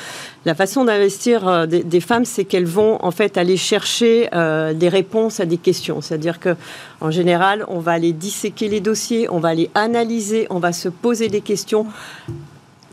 la 0.45 0.55
façon 0.61 0.85
d'investir 0.85 1.47
euh, 1.47 1.65
des, 1.65 2.01
femmes, 2.01 2.23
c'est 2.23 2.45
qu'elles 2.45 2.67
vont 2.67 3.03
en 3.03 3.09
fait 3.09 3.35
aller 3.35 3.57
chercher 3.57 4.29
euh, 4.31 4.75
des 4.75 4.89
réponses 4.89 5.39
à 5.39 5.47
des 5.47 5.57
questions. 5.57 6.01
C'est-à-dire 6.01 6.39
que 6.39 6.55
en 6.99 7.09
général, 7.09 7.65
on 7.67 7.79
va 7.79 7.93
aller 7.93 8.13
disséquer 8.13 8.67
les 8.67 8.79
dossiers, 8.79 9.27
on 9.27 9.39
va 9.39 9.49
aller 9.49 9.71
analyser, 9.73 10.45
on 10.51 10.59
va 10.59 10.71
se 10.71 10.87
poser 10.87 11.29
des 11.29 11.41
questions 11.41 11.87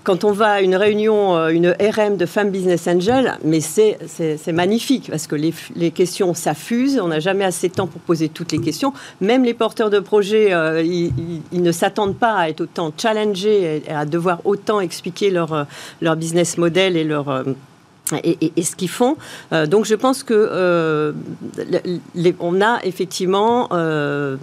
quand 0.08 0.24
on 0.24 0.32
va 0.32 0.52
à 0.52 0.60
une 0.62 0.74
réunion, 0.74 1.36
euh, 1.36 1.48
une 1.48 1.68
RM 1.68 2.16
de 2.16 2.24
femmes 2.24 2.48
business 2.48 2.88
angel, 2.88 3.36
mais 3.44 3.60
c'est 3.60 3.98
magnifique 4.54 5.10
parce 5.10 5.26
que 5.26 5.36
les, 5.36 5.90
questions 5.90 6.32
s'affusent, 6.32 6.98
on 6.98 7.08
n'a 7.08 7.20
jamais 7.20 7.44
assez 7.44 7.68
de 7.68 7.74
temps 7.74 7.86
pour 7.86 8.00
poser 8.00 8.30
toutes 8.30 8.52
les 8.52 8.58
questions. 8.58 8.94
Même 9.20 9.44
les 9.44 9.52
porteurs 9.52 9.90
de 9.90 9.98
projets, 9.98 10.54
ils, 10.82 11.62
ne 11.62 11.72
s'attendent 11.72 12.16
pas 12.16 12.36
à 12.36 12.48
être 12.48 12.62
autant 12.62 12.90
challengés 12.96 13.82
et 13.86 13.90
à 13.90 14.06
devoir 14.06 14.40
autant 14.46 14.80
expliquer 14.80 15.28
leur, 15.28 15.66
leur 16.00 16.16
business 16.16 16.56
model 16.56 16.96
et 16.96 17.04
leur 17.04 17.44
et, 18.24 18.62
ce 18.62 18.76
qu'ils 18.76 18.88
font. 18.88 19.16
Euh, 19.52 19.66
donc 19.66 19.84
je 19.84 19.94
pense 19.94 20.22
que 20.22 20.34
euh, 20.34 21.12
on 22.40 22.60
a 22.60 22.80
effectivement 22.84 23.68
euh, 23.72 24.36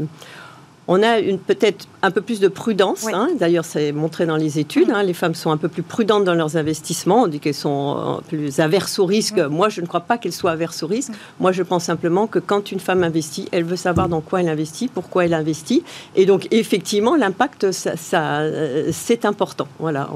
on 0.88 1.02
a 1.02 1.22
peut-être 1.48 1.88
un 2.02 2.12
peu 2.12 2.22
plus 2.22 2.40
de 2.40 2.48
prudence. 2.48 3.08
Hein. 3.12 3.30
D'ailleurs, 3.40 3.66
c'est 3.66 3.92
montré 3.92 4.26
dans 4.26 4.38
les 4.38 4.60
études. 4.60 4.92
Hein. 4.92 5.04
Les 5.04 5.14
femmes 5.14 5.36
sont 5.36 5.52
un 5.52 5.58
peu 5.58 5.68
plus 5.68 5.84
prudentes 5.84 6.24
dans 6.24 6.36
leurs 6.36 6.58
investissements. 6.58 7.24
On 7.24 7.28
dit 7.28 7.40
qu'elles 7.40 7.54
sont 7.54 8.22
plus 8.28 8.60
averses 8.60 9.00
au 9.00 9.06
risque. 9.06 9.40
Moi, 9.40 9.70
je 9.70 9.82
ne 9.82 9.88
crois 9.88 10.02
pas 10.02 10.18
qu'elles 10.18 10.34
soient 10.34 10.52
averses 10.52 10.84
au 10.84 10.88
risque. 10.88 11.12
Moi, 11.40 11.52
je 11.52 11.64
pense 11.64 11.86
simplement 11.86 12.28
que 12.28 12.40
quand 12.40 12.72
une 12.72 12.80
femme 12.80 13.04
investit, 13.04 13.48
elle 13.52 13.64
veut 13.64 13.76
savoir 13.76 14.10
dans 14.10 14.22
quoi 14.22 14.42
elle 14.42 14.50
investit, 14.50 14.88
pourquoi 14.88 15.26
elle 15.26 15.34
investit. 15.34 15.84
Et 16.16 16.26
donc, 16.26 16.48
effectivement, 16.52 17.16
l'impact, 17.16 17.72
ça, 17.72 18.40
euh, 18.42 18.90
c'est 18.92 19.26
important. 19.26 19.68
Voilà. 19.80 20.10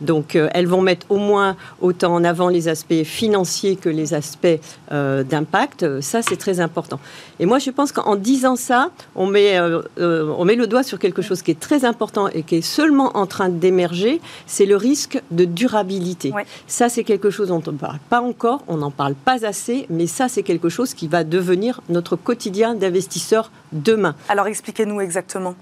donc, 0.00 0.36
euh, 0.36 0.48
elles 0.52 0.66
vont 0.66 0.82
mettre 0.82 1.06
au 1.10 1.16
moins 1.16 1.56
autant 1.80 2.14
en 2.14 2.24
avant 2.24 2.48
les 2.48 2.68
aspects 2.68 3.02
financiers 3.04 3.76
que 3.76 3.88
les 3.88 4.14
aspects 4.14 4.46
euh, 4.90 5.22
d'impact. 5.22 6.00
Ça, 6.00 6.22
c'est 6.22 6.36
très 6.36 6.60
important. 6.60 6.98
Et 7.38 7.46
moi, 7.46 7.58
je 7.58 7.70
pense 7.70 7.92
qu'en 7.92 8.16
disant 8.16 8.56
ça, 8.56 8.90
on 9.14 9.26
met 9.26 9.58
euh, 9.98 10.34
on 10.36 10.44
met 10.44 10.54
le 10.54 10.66
doigt 10.66 10.82
sur 10.82 10.98
quelque 10.98 11.22
chose 11.22 11.42
qui 11.42 11.50
est 11.50 11.60
très 11.60 11.84
important 11.84 12.28
et 12.28 12.42
qui 12.42 12.56
est 12.56 12.62
seulement 12.62 13.16
en 13.16 13.26
train 13.26 13.48
d'émerger, 13.48 14.20
c'est 14.46 14.66
le 14.66 14.76
risque 14.76 15.20
de 15.30 15.44
durabilité. 15.44 16.32
Ça, 16.66 16.88
c'est 16.88 17.04
quelque 17.04 17.30
chose 17.30 17.48
dont 17.48 17.62
on 17.66 17.72
ne 17.72 17.78
parle 17.78 17.98
pas 18.08 18.20
encore, 18.20 18.62
on 18.68 18.78
n'en 18.78 18.90
parle 18.90 19.14
pas 19.14 19.44
assez, 19.44 19.86
mais 19.90 20.06
ça, 20.06 20.28
c'est 20.28 20.42
quelque 20.42 20.68
chose 20.68 20.94
qui 20.94 21.08
va 21.08 21.24
devenir 21.24 21.80
notre 21.88 22.16
quotidien 22.16 22.74
d'investisseur 22.74 23.50
demain. 23.72 24.14
Alors 24.28 24.46
expliquez-nous 24.46 25.00
exactement 25.00 25.54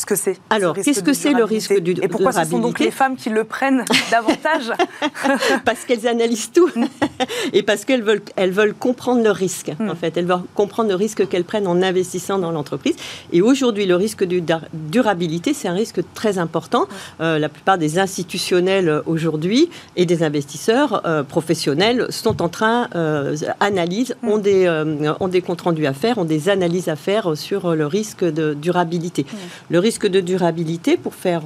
ce 0.00 0.06
que 0.06 0.16
c'est. 0.16 0.38
Alors, 0.48 0.74
qu'est-ce 0.74 1.02
que 1.02 1.12
c'est 1.12 1.32
le 1.32 1.44
risque 1.44 1.78
du 1.78 1.92
Et 2.02 2.08
pourquoi 2.08 2.32
ce 2.32 2.44
sont 2.44 2.58
donc 2.58 2.78
les 2.78 2.90
femmes 2.90 3.16
qui 3.16 3.30
le 3.30 3.44
prennent 3.44 3.84
davantage 4.10 4.72
Parce 5.64 5.84
qu'elles 5.84 6.06
analysent 6.06 6.52
tout 6.52 6.70
et 7.52 7.62
parce 7.62 7.84
qu'elles 7.84 8.02
veulent, 8.02 8.22
elles 8.36 8.52
veulent 8.52 8.74
comprendre 8.74 9.22
le 9.22 9.30
risque. 9.30 9.72
Hmm. 9.78 9.90
En 9.90 9.94
fait, 9.94 10.16
elles 10.16 10.26
veulent 10.26 10.42
comprendre 10.54 10.88
le 10.88 10.94
risque 10.94 11.28
qu'elles 11.28 11.44
prennent 11.44 11.66
en 11.66 11.82
investissant 11.82 12.38
dans 12.38 12.50
l'entreprise. 12.50 12.96
Et 13.32 13.42
aujourd'hui, 13.42 13.86
le 13.86 13.96
risque 13.96 14.24
de 14.24 14.42
durabilité, 14.72 15.52
c'est 15.52 15.68
un 15.68 15.74
risque 15.74 16.00
très 16.14 16.38
important. 16.38 16.82
Hmm. 16.82 17.22
Euh, 17.22 17.38
la 17.38 17.48
plupart 17.48 17.78
des 17.78 17.98
institutionnels 17.98 18.88
euh, 18.88 19.02
aujourd'hui 19.06 19.68
et 19.96 20.06
des 20.06 20.22
investisseurs 20.22 21.02
euh, 21.04 21.22
professionnels 21.22 22.06
sont 22.10 22.42
en 22.42 22.48
train, 22.48 22.88
euh, 22.94 23.36
analysent, 23.58 24.14
hmm. 24.22 24.28
ont 24.28 24.38
des, 24.38 24.84
ont 25.20 25.28
des 25.28 25.42
comptes 25.42 25.62
rendus 25.62 25.86
à 25.86 25.92
faire, 25.92 26.18
ont 26.18 26.24
des 26.24 26.48
analyses 26.48 26.88
à 26.88 26.96
faire 26.96 27.36
sur 27.36 27.74
le 27.74 27.86
risque 27.86 28.24
de 28.24 28.54
durabilité. 28.54 29.26
Le 29.68 29.78
risque 29.78 29.89
de 30.06 30.20
durabilité, 30.20 30.96
pour 30.96 31.14
faire 31.14 31.42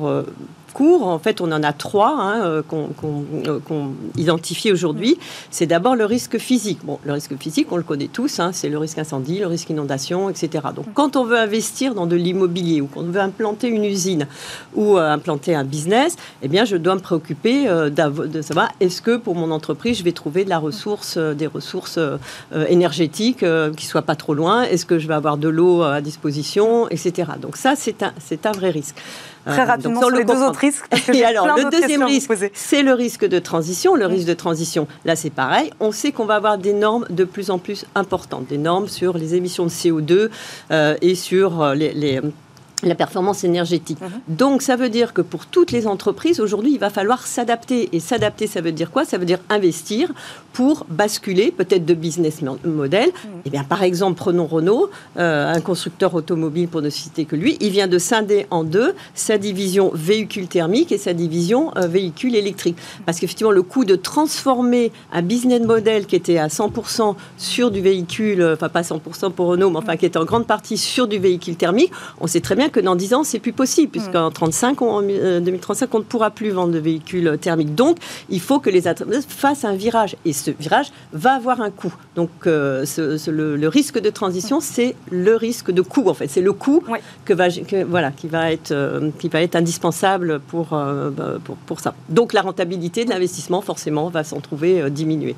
En 0.81 1.19
fait, 1.19 1.41
on 1.41 1.53
en 1.53 1.63
a 1.63 1.73
trois 1.73 2.17
hein, 2.19 2.45
euh, 2.45 2.63
euh, 2.63 3.59
qu'on 3.61 3.93
identifie 4.17 4.73
aujourd'hui. 4.73 5.17
C'est 5.51 5.67
d'abord 5.67 5.95
le 5.95 6.05
risque 6.05 6.39
physique. 6.39 6.81
Bon, 6.85 6.99
le 7.05 7.13
risque 7.13 7.37
physique, 7.39 7.69
on 7.71 7.77
le 7.77 7.83
connaît 7.83 8.09
tous, 8.09 8.41
hein, 8.41 8.51
c'est 8.53 8.69
le 8.69 8.79
risque 8.79 8.99
incendie, 8.99 9.39
le 9.39 9.47
risque 9.47 9.71
inondation, 9.71 10.31
etc. 10.31 10.67
Donc, 10.75 10.87
quand 10.95 11.17
on 11.17 11.25
veut 11.25 11.39
investir 11.39 11.95
dans 11.95 12.07
de 12.07 12.17
l'immobilier 12.17 12.81
ou 12.81 12.87
qu'on 12.87 13.03
veut 13.03 13.21
implanter 13.21 13.69
une 13.69 13.85
usine 13.85 14.27
ou 14.75 14.99
euh, 14.99 15.13
implanter 15.13 15.55
un 15.55 15.65
business, 15.65 16.17
eh 16.43 16.49
bien, 16.49 16.65
je 16.65 16.77
dois 16.77 16.97
me 16.97 17.01
préoccuper 17.01 17.67
de 17.67 18.43
savoir 18.43 18.71
est-ce 18.81 19.01
que 19.01 19.17
pour 19.17 19.35
mon 19.35 19.51
entreprise, 19.51 19.99
je 19.99 20.05
vais 20.05 20.13
trouver 20.13 20.45
de 20.45 20.51
la 20.51 20.59
ressource, 20.59 21.19
des 21.19 21.47
ressources 21.47 21.99
énergétiques 22.69 23.45
qui 23.77 23.87
soient 23.87 24.03
pas 24.03 24.17
trop 24.17 24.35
loin? 24.35 24.63
Est-ce 24.63 24.87
que 24.87 24.99
je 24.99 25.07
vais 25.07 25.15
avoir 25.15 25.37
de 25.37 25.49
l'eau 25.49 25.83
à 25.83 26.01
disposition, 26.01 26.89
etc. 26.89 27.33
Donc 27.41 27.57
ça, 27.57 27.75
c'est 27.77 28.03
un, 28.03 28.13
c'est 28.19 28.47
un 28.47 28.53
vrai 28.53 28.71
risque. 28.71 28.97
Très 29.47 29.65
rapidement 29.65 30.01
sur 30.01 30.11
les 30.11 30.25
deux 30.25 30.43
autres 30.43 30.61
risques. 30.61 30.87
Et 31.13 31.25
alors, 31.25 31.47
le 31.47 31.71
deuxième 31.71 32.03
risque, 32.03 32.33
c'est 32.53 32.83
le 32.83 32.93
risque 32.93 33.25
de 33.25 33.39
transition. 33.39 33.95
Le 33.95 34.07
risque 34.07 34.27
de 34.27 34.35
transition, 34.35 34.87
là, 35.05 35.17
c'est 35.17 35.31
pareil. 35.31 35.71
On 35.81 35.93
sait 35.93 36.13
qu'on 36.13 36.25
va 36.25 36.37
avoir 36.37 36.59
des 36.59 36.73
normes 36.73 37.07
de 37.11 37.25
plus 37.25 37.51
en 37.51 37.59
plus 37.59 37.85
importantes, 37.95 38.47
des 38.49 38.59
normes 38.59 38.89
sur 38.89 39.19
les 39.19 39.35
émissions 39.35 39.65
de 39.65 39.71
CO2 39.71 40.31
euh, 40.71 40.97
et 41.03 41.15
sur 41.15 41.63
euh, 41.63 41.75
les 41.75 42.21
la 42.89 42.95
performance 42.95 43.45
énergétique. 43.45 44.01
Mhm. 44.01 44.37
Donc 44.37 44.63
ça 44.63 44.77
veut 44.77 44.89
dire 44.89 45.13
que 45.13 45.23
pour 45.23 45.47
toutes 45.47 45.73
les 45.73 45.87
entreprises, 45.87 46.41
aujourd'hui, 46.41 46.73
il 46.73 46.79
va 46.79 46.91
falloir 46.91 47.27
s'adapter. 47.27 47.89
Et 47.93 48.01
s'adapter, 48.01 48.47
ça 48.47 48.61
veut 48.61 48.73
dire 48.73 48.91
quoi? 48.91 49.05
Ça 49.05 49.19
veut 49.19 49.27
dire 49.27 49.41
investir 49.51 50.13
pour 50.53 50.87
basculer 50.89 51.51
peut-être 51.51 51.85
de 51.85 51.95
business 51.95 52.41
model. 52.65 53.09
Mhm. 53.09 53.31
Eh 53.45 53.51
bien, 53.51 53.65
par 53.65 53.83
exemple, 53.83 54.17
prenons 54.17 54.47
Renault, 54.47 54.91
euh, 55.19 55.53
un 55.53 55.61
constructeur 55.61 56.15
automobile 56.15 56.69
pour 56.69 56.83
ne 56.83 56.91
citer 56.91 57.25
que 57.25 57.37
lui, 57.37 57.57
il 57.61 57.71
vient 57.71 57.89
de 57.89 57.99
scinder 57.99 58.47
en 58.51 58.65
deux 58.65 58.95
sa 59.15 59.39
division 59.39 59.91
véhicule 59.95 60.47
thermique 60.47 60.93
et 60.93 60.99
sa 60.99 61.13
division 61.13 61.73
euh, 61.77 61.87
véhicule 61.87 62.35
électrique. 62.37 62.77
Parce 63.07 63.19
qu'effectivement, 63.19 63.53
le 63.53 63.63
coût 63.63 63.85
de 63.85 63.97
transformer 63.97 64.93
un 65.13 65.23
business 65.23 65.63
model 65.63 66.07
qui 66.07 66.17
était 66.17 66.39
à 66.39 66.49
100% 66.49 67.17
sur 67.37 67.71
du 67.71 67.81
véhicule, 67.81 68.41
euh, 68.41 68.55
enfin 68.55 68.69
pas 68.69 68.83
100% 68.83 69.33
pour 69.33 69.47
Renault, 69.47 69.71
mais 69.71 69.79
enfin 69.79 69.97
qui 69.97 70.07
était 70.07 70.19
en 70.19 70.25
grande 70.25 70.47
partie 70.47 70.77
sur 70.77 71.09
du 71.09 71.19
véhicule 71.19 71.57
thermique, 71.57 71.93
on 72.21 72.27
sait 72.27 72.41
très 72.41 72.55
bien 72.55 72.69
que 72.75 72.81
dans 72.81 72.97
10 72.97 73.15
ans, 73.15 73.25
c'est 73.25 73.39
plus 73.39 73.53
possible, 73.53 73.93
puisqu'en 73.93 74.31
35, 74.31 74.83
en 74.83 75.01
2035, 75.03 75.85
euh, 75.85 75.89
on 75.93 75.99
ne 76.01 76.05
pourra 76.05 76.31
plus 76.31 76.51
vendre 76.51 76.73
de 76.73 76.79
véhicules 76.79 77.39
thermiques. 77.41 77.75
Donc, 77.75 77.99
il 78.29 78.41
faut 78.41 78.59
que 78.59 78.69
les 78.69 78.89
entreprises 78.89 79.27
fassent 79.29 79.65
un 79.65 79.75
virage. 79.75 80.17
Et 80.25 80.33
ce 80.33 80.51
virage 80.51 80.89
va 81.13 81.35
avoir 81.35 81.61
un 81.61 81.71
coût. 81.71 81.95
Donc, 82.17 82.31
euh, 82.47 82.85
le, 83.29 83.69
risque 83.69 84.01
de 84.01 84.11
transition, 84.11 84.61
c'est 84.61 84.97
le 85.11 85.37
risque 85.37 85.71
de 85.71 85.83
coût, 85.83 86.09
en 86.09 86.15
fait. 86.15 86.27
C'est 86.27 86.41
le 86.41 86.53
coût 86.53 86.83
que 87.25 87.33
va, 87.33 87.47
voilà, 87.87 88.11
qui, 88.11 88.27
va 88.27 88.53
être, 88.53 88.73
euh, 88.73 89.11
qui 89.21 89.29
va 89.29 89.41
être 89.41 89.55
indispensable 89.55 90.41
pour, 90.41 90.71
bah, 90.71 91.39
pour, 91.45 91.57
pour, 91.57 91.81
ça. 91.81 91.95
Donc, 92.09 92.33
la 92.33 92.43
rentabilité 92.43 93.05
de 93.05 93.11
l'investissement, 93.11 93.61
forcément, 93.61 94.09
va 94.09 94.25
s'en 94.25 94.41
trouver 94.41 94.91
diminuée. 94.91 95.37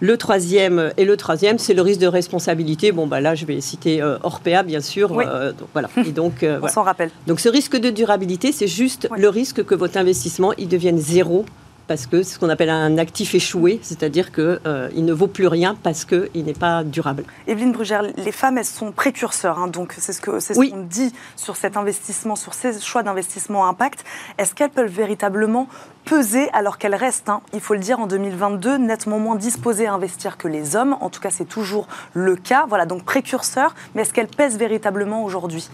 Le 0.00 0.16
troisième, 0.16 0.92
et 0.96 1.04
le 1.04 1.16
troisième, 1.16 1.58
c'est 1.58 1.74
le 1.74 1.82
risque 1.82 2.00
de 2.00 2.06
responsabilité. 2.06 2.92
Bon, 2.92 3.06
bah 3.06 3.20
là, 3.20 3.34
je 3.34 3.44
vais 3.46 3.60
citer 3.60 4.00
euh, 4.00 4.18
Orpea, 4.22 4.62
bien 4.62 4.80
sûr. 4.80 5.18
Euh, 5.18 5.52
donc, 5.52 5.68
voilà. 5.72 5.88
Et 6.06 6.12
donc, 6.12 6.42
euh, 6.42 6.60
On 6.62 6.68
s'en 6.68 6.82
rappelle. 6.84 7.10
Donc, 7.26 7.40
ce 7.40 7.48
risque 7.48 7.76
de 7.76 7.90
durabilité, 7.90 8.52
c'est 8.52 8.68
juste 8.68 9.08
le 9.16 9.28
risque 9.28 9.64
que 9.64 9.74
votre 9.74 9.96
investissement, 9.96 10.52
il 10.56 10.68
devienne 10.68 10.98
zéro 10.98 11.44
parce 11.88 12.06
que 12.06 12.22
c'est 12.22 12.34
ce 12.34 12.38
qu'on 12.38 12.50
appelle 12.50 12.70
un 12.70 12.98
actif 12.98 13.34
échoué, 13.34 13.80
c'est-à-dire 13.82 14.30
qu'il 14.30 14.60
euh, 14.66 14.90
ne 14.94 15.12
vaut 15.12 15.26
plus 15.26 15.46
rien 15.46 15.76
parce 15.82 16.04
qu'il 16.04 16.44
n'est 16.44 16.52
pas 16.52 16.84
durable. 16.84 17.24
Evelyne 17.46 17.72
Brugère, 17.72 18.02
les 18.02 18.32
femmes, 18.32 18.58
elles 18.58 18.64
sont 18.64 18.92
précurseurs, 18.92 19.58
hein, 19.58 19.66
donc 19.66 19.94
c'est 19.98 20.12
ce 20.12 20.20
qu'on 20.20 20.38
ce 20.38 20.52
qu'on 20.52 20.84
dit 20.84 21.12
sur 21.34 21.56
cet 21.56 21.76
investissement, 21.76 22.36
sur 22.36 22.54
ces 22.54 22.78
choix 22.80 23.02
d'investissement 23.02 23.64
à 23.64 23.68
impact. 23.68 24.04
Est-ce 24.36 24.54
qu'elles 24.54 24.70
peuvent 24.70 24.90
véritablement 24.90 25.66
peser 26.04 26.48
alors 26.52 26.78
qu'elles 26.78 26.94
restent, 26.94 27.28
hein, 27.28 27.40
il 27.52 27.60
faut 27.60 27.74
le 27.74 27.80
dire, 27.80 27.98
en 28.00 28.06
2022, 28.06 28.76
nettement 28.78 29.18
moins 29.18 29.36
disposées 29.36 29.86
à 29.86 29.94
investir 29.94 30.36
que 30.36 30.48
les 30.48 30.76
hommes 30.76 30.96
En 31.00 31.10
tout 31.10 31.20
cas, 31.20 31.30
c'est 31.30 31.46
toujours 31.46 31.88
le 32.12 32.36
cas. 32.36 32.66
Voilà, 32.68 32.86
donc 32.86 33.04
précurseurs, 33.04 33.74
mais 33.94 34.02
est-ce 34.02 34.12
qu'elles 34.12 34.28
pèsent 34.28 34.58
véritablement 34.58 35.24
aujourd'hui? 35.24 35.68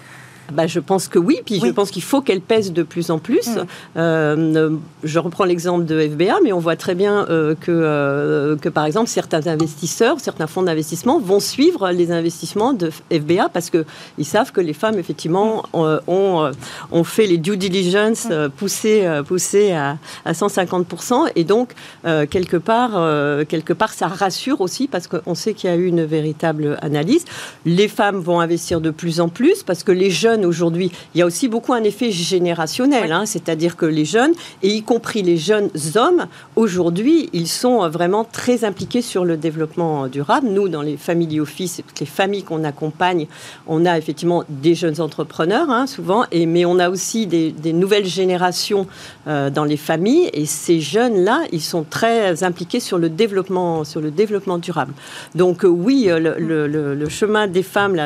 Bah, 0.52 0.66
je 0.66 0.80
pense 0.80 1.08
que 1.08 1.18
oui, 1.18 1.40
puis 1.44 1.60
je 1.60 1.70
pense 1.70 1.90
qu'il 1.90 2.02
faut 2.02 2.20
qu'elle 2.20 2.40
pèse 2.40 2.72
de 2.72 2.82
plus 2.82 3.10
en 3.10 3.18
plus. 3.18 3.48
Mm. 3.48 3.66
Euh, 3.96 4.70
je 5.02 5.18
reprends 5.18 5.44
l'exemple 5.44 5.84
de 5.84 6.00
FBA, 6.08 6.38
mais 6.42 6.52
on 6.52 6.58
voit 6.58 6.76
très 6.76 6.94
bien 6.94 7.26
euh, 7.28 7.54
que, 7.54 7.70
euh, 7.70 8.56
que, 8.56 8.68
par 8.68 8.84
exemple, 8.84 9.08
certains 9.08 9.46
investisseurs, 9.46 10.20
certains 10.20 10.46
fonds 10.46 10.62
d'investissement 10.62 11.18
vont 11.18 11.40
suivre 11.40 11.90
les 11.90 12.12
investissements 12.12 12.72
de 12.72 12.90
FBA 13.12 13.48
parce 13.48 13.70
qu'ils 13.70 14.24
savent 14.24 14.52
que 14.52 14.60
les 14.60 14.74
femmes, 14.74 14.98
effectivement, 14.98 15.64
mm. 15.72 15.98
ont, 16.08 16.52
ont, 16.92 17.04
fait 17.04 17.26
les 17.26 17.38
due 17.38 17.56
diligence 17.56 18.26
mm. 18.26 18.50
poussées, 18.56 19.20
poussées 19.26 19.72
à, 19.72 19.98
à 20.24 20.32
150%. 20.32 21.30
Et 21.36 21.44
donc, 21.44 21.70
quelque, 22.04 22.56
part, 22.56 23.46
quelque 23.46 23.72
part, 23.72 23.92
ça 23.92 24.08
rassure 24.08 24.60
aussi 24.60 24.88
parce 24.88 25.06
qu'on 25.06 25.34
sait 25.34 25.54
qu'il 25.54 25.70
y 25.70 25.72
a 25.72 25.76
eu 25.76 25.86
une 25.86 26.04
véritable 26.04 26.78
analyse. 26.82 27.24
Les 27.64 27.88
femmes 27.88 28.18
vont 28.18 28.40
investir 28.40 28.80
de 28.80 28.90
plus 28.90 29.20
en 29.20 29.28
plus 29.28 29.62
parce 29.62 29.82
que 29.82 29.92
les 29.92 30.10
jeunes 30.10 30.33
aujourd'hui, 30.42 30.90
il 31.14 31.18
y 31.18 31.22
a 31.22 31.26
aussi 31.26 31.48
beaucoup 31.48 31.72
un 31.72 31.84
effet 31.84 32.10
générationnel, 32.10 33.12
hein, 33.12 33.26
c'est-à-dire 33.26 33.76
que 33.76 33.86
les 33.86 34.04
jeunes, 34.04 34.32
et 34.62 34.68
y 34.68 34.82
compris 34.82 35.22
les 35.22 35.36
jeunes 35.36 35.70
hommes, 35.96 36.26
aujourd'hui, 36.56 37.28
ils 37.32 37.48
sont 37.48 37.88
vraiment 37.88 38.24
très 38.24 38.64
impliqués 38.64 39.02
sur 39.02 39.24
le 39.24 39.36
développement 39.36 40.08
durable. 40.08 40.48
Nous, 40.48 40.68
dans 40.68 40.82
les 40.82 40.96
family 40.96 41.40
office, 41.40 41.82
les 42.00 42.06
familles 42.06 42.42
qu'on 42.42 42.64
accompagne, 42.64 43.26
on 43.66 43.84
a 43.86 43.98
effectivement 43.98 44.44
des 44.48 44.74
jeunes 44.74 45.00
entrepreneurs, 45.00 45.70
hein, 45.70 45.86
souvent, 45.86 46.24
et, 46.32 46.46
mais 46.46 46.64
on 46.64 46.78
a 46.78 46.88
aussi 46.90 47.26
des, 47.26 47.72
nouvelles 47.72 48.06
générations 48.06 48.86
euh, 49.26 49.50
dans 49.50 49.64
les 49.64 49.76
familles, 49.76 50.30
et 50.32 50.46
ces 50.46 50.80
jeunes-là, 50.80 51.42
ils 51.52 51.60
sont 51.60 51.84
très 51.84 52.42
impliqués 52.44 52.80
sur 52.80 52.98
le 52.98 53.08
développement, 53.08 53.84
sur 53.84 54.00
le 54.00 54.10
développement 54.10 54.58
durable. 54.58 54.94
Donc 55.34 55.64
euh, 55.64 55.68
oui, 55.68 56.08
le, 56.08 57.08
chemin 57.08 57.46
des 57.46 57.62
femmes, 57.62 57.96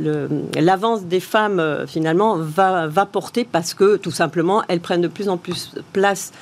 l'avance 0.00 1.04
des 1.04 1.20
femmes 1.20 1.55
euh, 1.60 1.86
finalement, 1.86 2.36
va, 2.36 2.86
va 2.86 3.06
porter 3.06 3.44
parce 3.50 3.74
que, 3.74 3.96
tout 3.96 4.10
simplement, 4.10 4.62
elles 4.68 4.80
prennent 4.80 5.00
de 5.00 5.08
plus 5.08 5.28
en 5.28 5.36
plus 5.36 5.72
place 5.92 6.32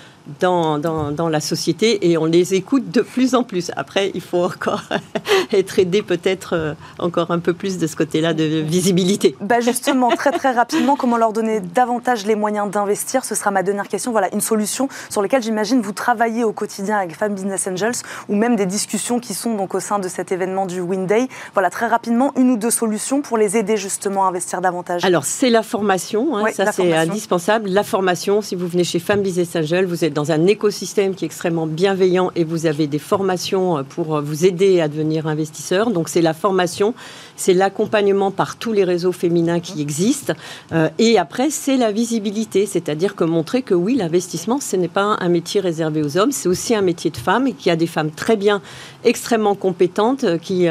dans, 0.40 0.78
dans, 0.78 1.28
la 1.28 1.40
société 1.40 2.10
et 2.10 2.16
on 2.16 2.24
les 2.24 2.54
écoute 2.54 2.90
de 2.90 3.02
plus 3.02 3.34
en 3.34 3.42
plus. 3.42 3.70
Après, 3.76 4.10
il 4.14 4.20
faut 4.20 4.44
encore 4.44 4.82
être 5.52 5.78
aidé 5.78 6.02
peut-être 6.02 6.54
euh, 6.54 6.74
encore 6.98 7.30
un 7.30 7.38
peu 7.38 7.52
plus 7.52 7.78
de 7.78 7.86
ce 7.86 7.96
côté-là 7.96 8.32
de 8.32 8.44
visibilité. 8.60 9.36
Bah 9.40 9.60
justement, 9.60 10.10
très 10.10 10.32
très 10.32 10.52
rapidement, 10.52 10.96
comment 10.96 11.16
leur 11.16 11.32
donner 11.32 11.60
davantage 11.60 12.26
les 12.26 12.36
moyens 12.36 12.70
d'investir 12.70 13.24
Ce 13.24 13.34
sera 13.34 13.50
ma 13.50 13.62
dernière 13.62 13.88
question. 13.88 14.12
Voilà, 14.12 14.32
une 14.32 14.40
solution 14.40 14.88
sur 15.10 15.20
laquelle 15.20 15.42
j'imagine 15.42 15.80
vous 15.80 15.92
travaillez 15.92 16.44
au 16.44 16.52
quotidien 16.52 16.98
avec 16.98 17.16
Femmes 17.16 17.34
Business 17.34 17.66
Angels 17.66 17.96
ou 18.28 18.34
même 18.34 18.56
des 18.56 18.66
discussions 18.66 19.20
qui 19.20 19.34
sont 19.34 19.54
donc 19.54 19.74
au 19.74 19.80
sein 19.80 19.98
de 19.98 20.08
cet 20.08 20.32
événement 20.32 20.66
du 20.66 20.80
Winday. 20.80 21.28
Voilà, 21.52 21.70
très 21.70 21.86
rapidement, 21.86 22.32
une 22.36 22.50
ou 22.50 22.56
deux 22.56 22.70
solutions 22.70 23.20
pour 23.20 23.36
les 23.36 23.56
aider 23.56 23.76
justement 23.76 24.24
à 24.24 24.28
investir 24.28 24.60
davantage. 24.60 25.04
Alors, 25.04 25.24
c'est 25.24 25.50
la 25.50 25.62
formation, 25.62 26.36
hein, 26.36 26.46
ça 26.52 26.72
c'est 26.72 26.94
indispensable. 26.94 27.68
La 27.68 27.82
formation, 27.82 28.40
si 28.40 28.54
vous 28.54 28.66
venez 28.66 28.84
chez 28.84 28.98
Femmes 28.98 29.22
Business 29.22 29.54
Angels, 29.56 29.84
vous 29.84 30.04
êtes 30.04 30.13
dans 30.14 30.32
un 30.32 30.46
écosystème 30.46 31.14
qui 31.14 31.24
est 31.24 31.26
extrêmement 31.26 31.66
bienveillant 31.66 32.30
et 32.36 32.44
vous 32.44 32.66
avez 32.66 32.86
des 32.86 32.98
formations 32.98 33.78
euh, 33.78 33.82
pour 33.82 34.16
euh, 34.16 34.20
vous 34.22 34.46
aider 34.46 34.80
à 34.80 34.88
devenir 34.88 35.26
investisseur. 35.26 35.90
Donc 35.90 36.08
c'est 36.08 36.22
la 36.22 36.32
formation, 36.32 36.94
c'est 37.36 37.52
l'accompagnement 37.52 38.30
par 38.30 38.56
tous 38.56 38.72
les 38.72 38.84
réseaux 38.84 39.12
féminins 39.12 39.60
qui 39.60 39.82
existent. 39.82 40.32
Euh, 40.72 40.88
et 40.98 41.18
après, 41.18 41.50
c'est 41.50 41.76
la 41.76 41.92
visibilité, 41.92 42.64
c'est-à-dire 42.64 43.14
que 43.14 43.24
montrer 43.24 43.62
que 43.62 43.74
oui, 43.74 43.96
l'investissement, 43.96 44.60
ce 44.60 44.76
n'est 44.76 44.88
pas 44.88 45.18
un 45.20 45.28
métier 45.28 45.60
réservé 45.60 46.02
aux 46.02 46.16
hommes, 46.16 46.32
c'est 46.32 46.48
aussi 46.48 46.74
un 46.74 46.82
métier 46.82 47.10
de 47.10 47.16
femme 47.16 47.46
et 47.48 47.52
qu'il 47.52 47.68
y 47.68 47.72
a 47.72 47.76
des 47.76 47.86
femmes 47.86 48.10
très 48.10 48.36
bien, 48.36 48.62
extrêmement 49.04 49.54
compétentes 49.54 50.38
qui, 50.38 50.66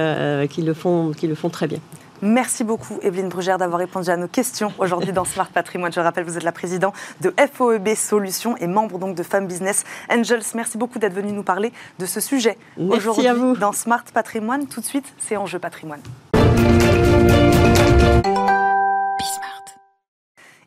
qui, 0.49 0.61
le, 0.61 0.73
font, 0.73 1.11
qui 1.11 1.27
le 1.27 1.35
font 1.35 1.49
très 1.49 1.67
bien. 1.67 1.79
Merci 2.23 2.63
beaucoup, 2.63 2.99
Evelyne 3.01 3.27
Brugère, 3.27 3.57
d'avoir 3.57 3.79
répondu 3.79 4.09
à 4.09 4.15
nos 4.15 4.29
questions 4.29 4.71
aujourd'hui 4.77 5.11
dans 5.11 5.25
Smart 5.25 5.49
Patrimoine. 5.49 5.91
Je 5.91 5.99
rappelle, 5.99 6.23
vous 6.23 6.37
êtes 6.37 6.43
la 6.43 6.53
présidente 6.53 6.95
de 7.19 7.33
FOEB 7.53 7.95
Solutions 7.95 8.55
et 8.57 8.67
membre 8.67 8.97
donc 8.97 9.13
de 9.13 9.23
Femmes 9.23 9.45
Business 9.45 9.83
Angels. 10.09 10.43
Merci 10.55 10.77
beaucoup 10.77 10.99
d'être 10.99 11.13
venue 11.13 11.33
nous 11.33 11.43
parler 11.43 11.73
de 11.99 12.05
ce 12.05 12.21
sujet 12.21 12.57
aujourd'hui 12.77 13.25
dans 13.59 13.73
Smart 13.73 14.05
Patrimoine. 14.13 14.67
Tout 14.67 14.79
de 14.79 14.85
suite, 14.85 15.13
c'est 15.19 15.35
Enjeu 15.35 15.59
Patrimoine. 15.59 15.99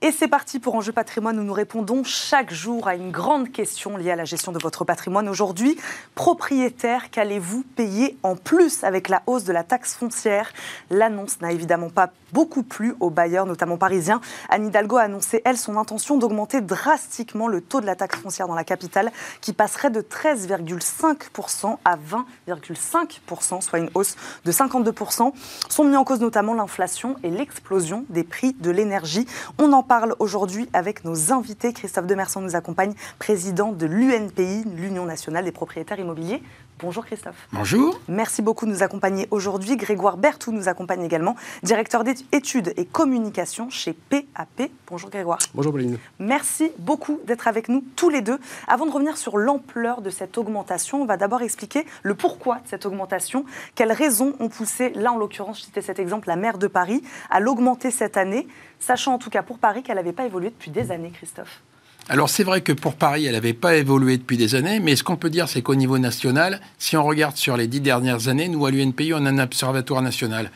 Et 0.02 0.12
c'est 0.12 0.28
parti 0.28 0.58
pour 0.58 0.74
Enjeu 0.74 0.92
patrimoine 0.92 1.38
où 1.38 1.42
nous 1.42 1.54
répondons 1.54 2.04
chaque 2.04 2.52
jour 2.52 2.86
à 2.86 2.96
une 2.96 3.10
grande 3.10 3.50
question 3.50 3.96
liée 3.96 4.10
à 4.10 4.16
la 4.16 4.26
gestion 4.26 4.52
de 4.52 4.58
votre 4.58 4.84
patrimoine. 4.84 5.26
Aujourd'hui, 5.26 5.78
propriétaire, 6.14 7.10
qu'allez-vous 7.10 7.62
payer 7.62 8.18
en 8.22 8.36
plus 8.36 8.84
avec 8.84 9.08
la 9.08 9.22
hausse 9.26 9.44
de 9.44 9.54
la 9.54 9.64
taxe 9.64 9.94
foncière? 9.94 10.52
L'annonce 10.90 11.40
n'a 11.40 11.50
évidemment 11.50 11.88
pas 11.88 12.10
beaucoup 12.32 12.62
plu 12.62 12.94
aux 13.00 13.08
bailleurs, 13.08 13.46
notamment 13.46 13.78
parisiens. 13.78 14.20
Anne 14.50 14.66
Hidalgo 14.66 14.98
a 14.98 15.02
annoncé, 15.02 15.40
elle, 15.46 15.56
son 15.56 15.78
intention 15.78 16.18
d'augmenter 16.18 16.60
drastiquement 16.60 17.48
le 17.48 17.62
taux 17.62 17.80
de 17.80 17.86
la 17.86 17.96
taxe 17.96 18.18
foncière 18.18 18.48
dans 18.48 18.54
la 18.54 18.64
capitale, 18.64 19.10
qui 19.40 19.54
passerait 19.54 19.90
de 19.90 20.02
13,5% 20.02 21.78
à 21.86 21.96
20,5%, 21.96 23.62
soit 23.62 23.78
une 23.78 23.90
hausse 23.94 24.16
de 24.44 24.52
52%. 24.52 25.32
Sont 25.70 25.84
mis 25.84 25.96
en 25.96 26.04
cause 26.04 26.20
notamment 26.20 26.52
l'inflation 26.52 27.16
et 27.22 27.30
l'explosion 27.30 28.04
des 28.10 28.24
prix 28.24 28.52
de 28.52 28.70
l'énergie. 28.70 29.26
On 29.58 29.72
en 29.72 29.85
parle 29.86 30.14
aujourd'hui 30.18 30.68
avec 30.72 31.04
nos 31.04 31.32
invités. 31.32 31.72
Christophe 31.72 32.06
Demerson 32.06 32.40
nous 32.40 32.56
accompagne, 32.56 32.94
président 33.18 33.72
de 33.72 33.86
l'UNPI, 33.86 34.64
l'Union 34.76 35.06
nationale 35.06 35.44
des 35.44 35.52
propriétaires 35.52 35.98
immobiliers. 35.98 36.42
Bonjour 36.78 37.06
Christophe. 37.06 37.48
Bonjour. 37.52 37.98
Merci 38.06 38.42
beaucoup 38.42 38.66
de 38.66 38.70
nous 38.70 38.82
accompagner 38.82 39.26
aujourd'hui. 39.30 39.78
Grégoire 39.78 40.18
Berthou 40.18 40.52
nous 40.52 40.68
accompagne 40.68 41.02
également, 41.02 41.34
directeur 41.62 42.04
d'études 42.04 42.74
et 42.76 42.84
communication 42.84 43.70
chez 43.70 43.94
PAP. 43.94 44.70
Bonjour 44.86 45.08
Grégoire. 45.08 45.38
Bonjour 45.54 45.72
Pauline. 45.72 45.96
Merci 46.18 46.70
beaucoup 46.78 47.18
d'être 47.26 47.48
avec 47.48 47.70
nous 47.70 47.82
tous 47.96 48.10
les 48.10 48.20
deux. 48.20 48.38
Avant 48.68 48.84
de 48.84 48.90
revenir 48.90 49.16
sur 49.16 49.38
l'ampleur 49.38 50.02
de 50.02 50.10
cette 50.10 50.36
augmentation, 50.36 51.00
on 51.00 51.06
va 51.06 51.16
d'abord 51.16 51.40
expliquer 51.40 51.86
le 52.02 52.14
pourquoi 52.14 52.56
de 52.56 52.68
cette 52.68 52.84
augmentation. 52.84 53.46
Quelles 53.74 53.92
raisons 53.92 54.34
ont 54.38 54.50
poussé, 54.50 54.90
là 54.90 55.12
en 55.12 55.16
l'occurrence, 55.16 55.60
je 55.60 55.64
citais 55.64 55.80
cet 55.80 55.98
exemple, 55.98 56.28
la 56.28 56.36
maire 56.36 56.58
de 56.58 56.66
Paris, 56.66 57.02
à 57.30 57.40
l'augmenter 57.40 57.90
cette 57.90 58.18
année, 58.18 58.46
sachant 58.80 59.14
en 59.14 59.18
tout 59.18 59.30
cas 59.30 59.42
pour 59.42 59.58
Paris 59.58 59.82
qu'elle 59.82 59.96
n'avait 59.96 60.12
pas 60.12 60.26
évolué 60.26 60.50
depuis 60.50 60.70
des 60.70 60.90
années, 60.90 61.10
Christophe 61.10 61.62
alors 62.08 62.28
c'est 62.28 62.44
vrai 62.44 62.60
que 62.60 62.72
pour 62.72 62.94
Paris, 62.94 63.26
elle 63.26 63.32
n'avait 63.32 63.52
pas 63.52 63.74
évolué 63.74 64.16
depuis 64.16 64.36
des 64.36 64.54
années, 64.54 64.78
mais 64.78 64.94
ce 64.94 65.02
qu'on 65.02 65.16
peut 65.16 65.28
dire, 65.28 65.48
c'est 65.48 65.60
qu'au 65.60 65.74
niveau 65.74 65.98
national, 65.98 66.60
si 66.78 66.96
on 66.96 67.02
regarde 67.02 67.36
sur 67.36 67.56
les 67.56 67.66
dix 67.66 67.80
dernières 67.80 68.28
années, 68.28 68.48
nous 68.48 68.64
à 68.64 68.70
l'UNPI, 68.70 69.12
on 69.12 69.26
a 69.26 69.30
un 69.30 69.38
observatoire 69.40 70.02
national. 70.02 70.52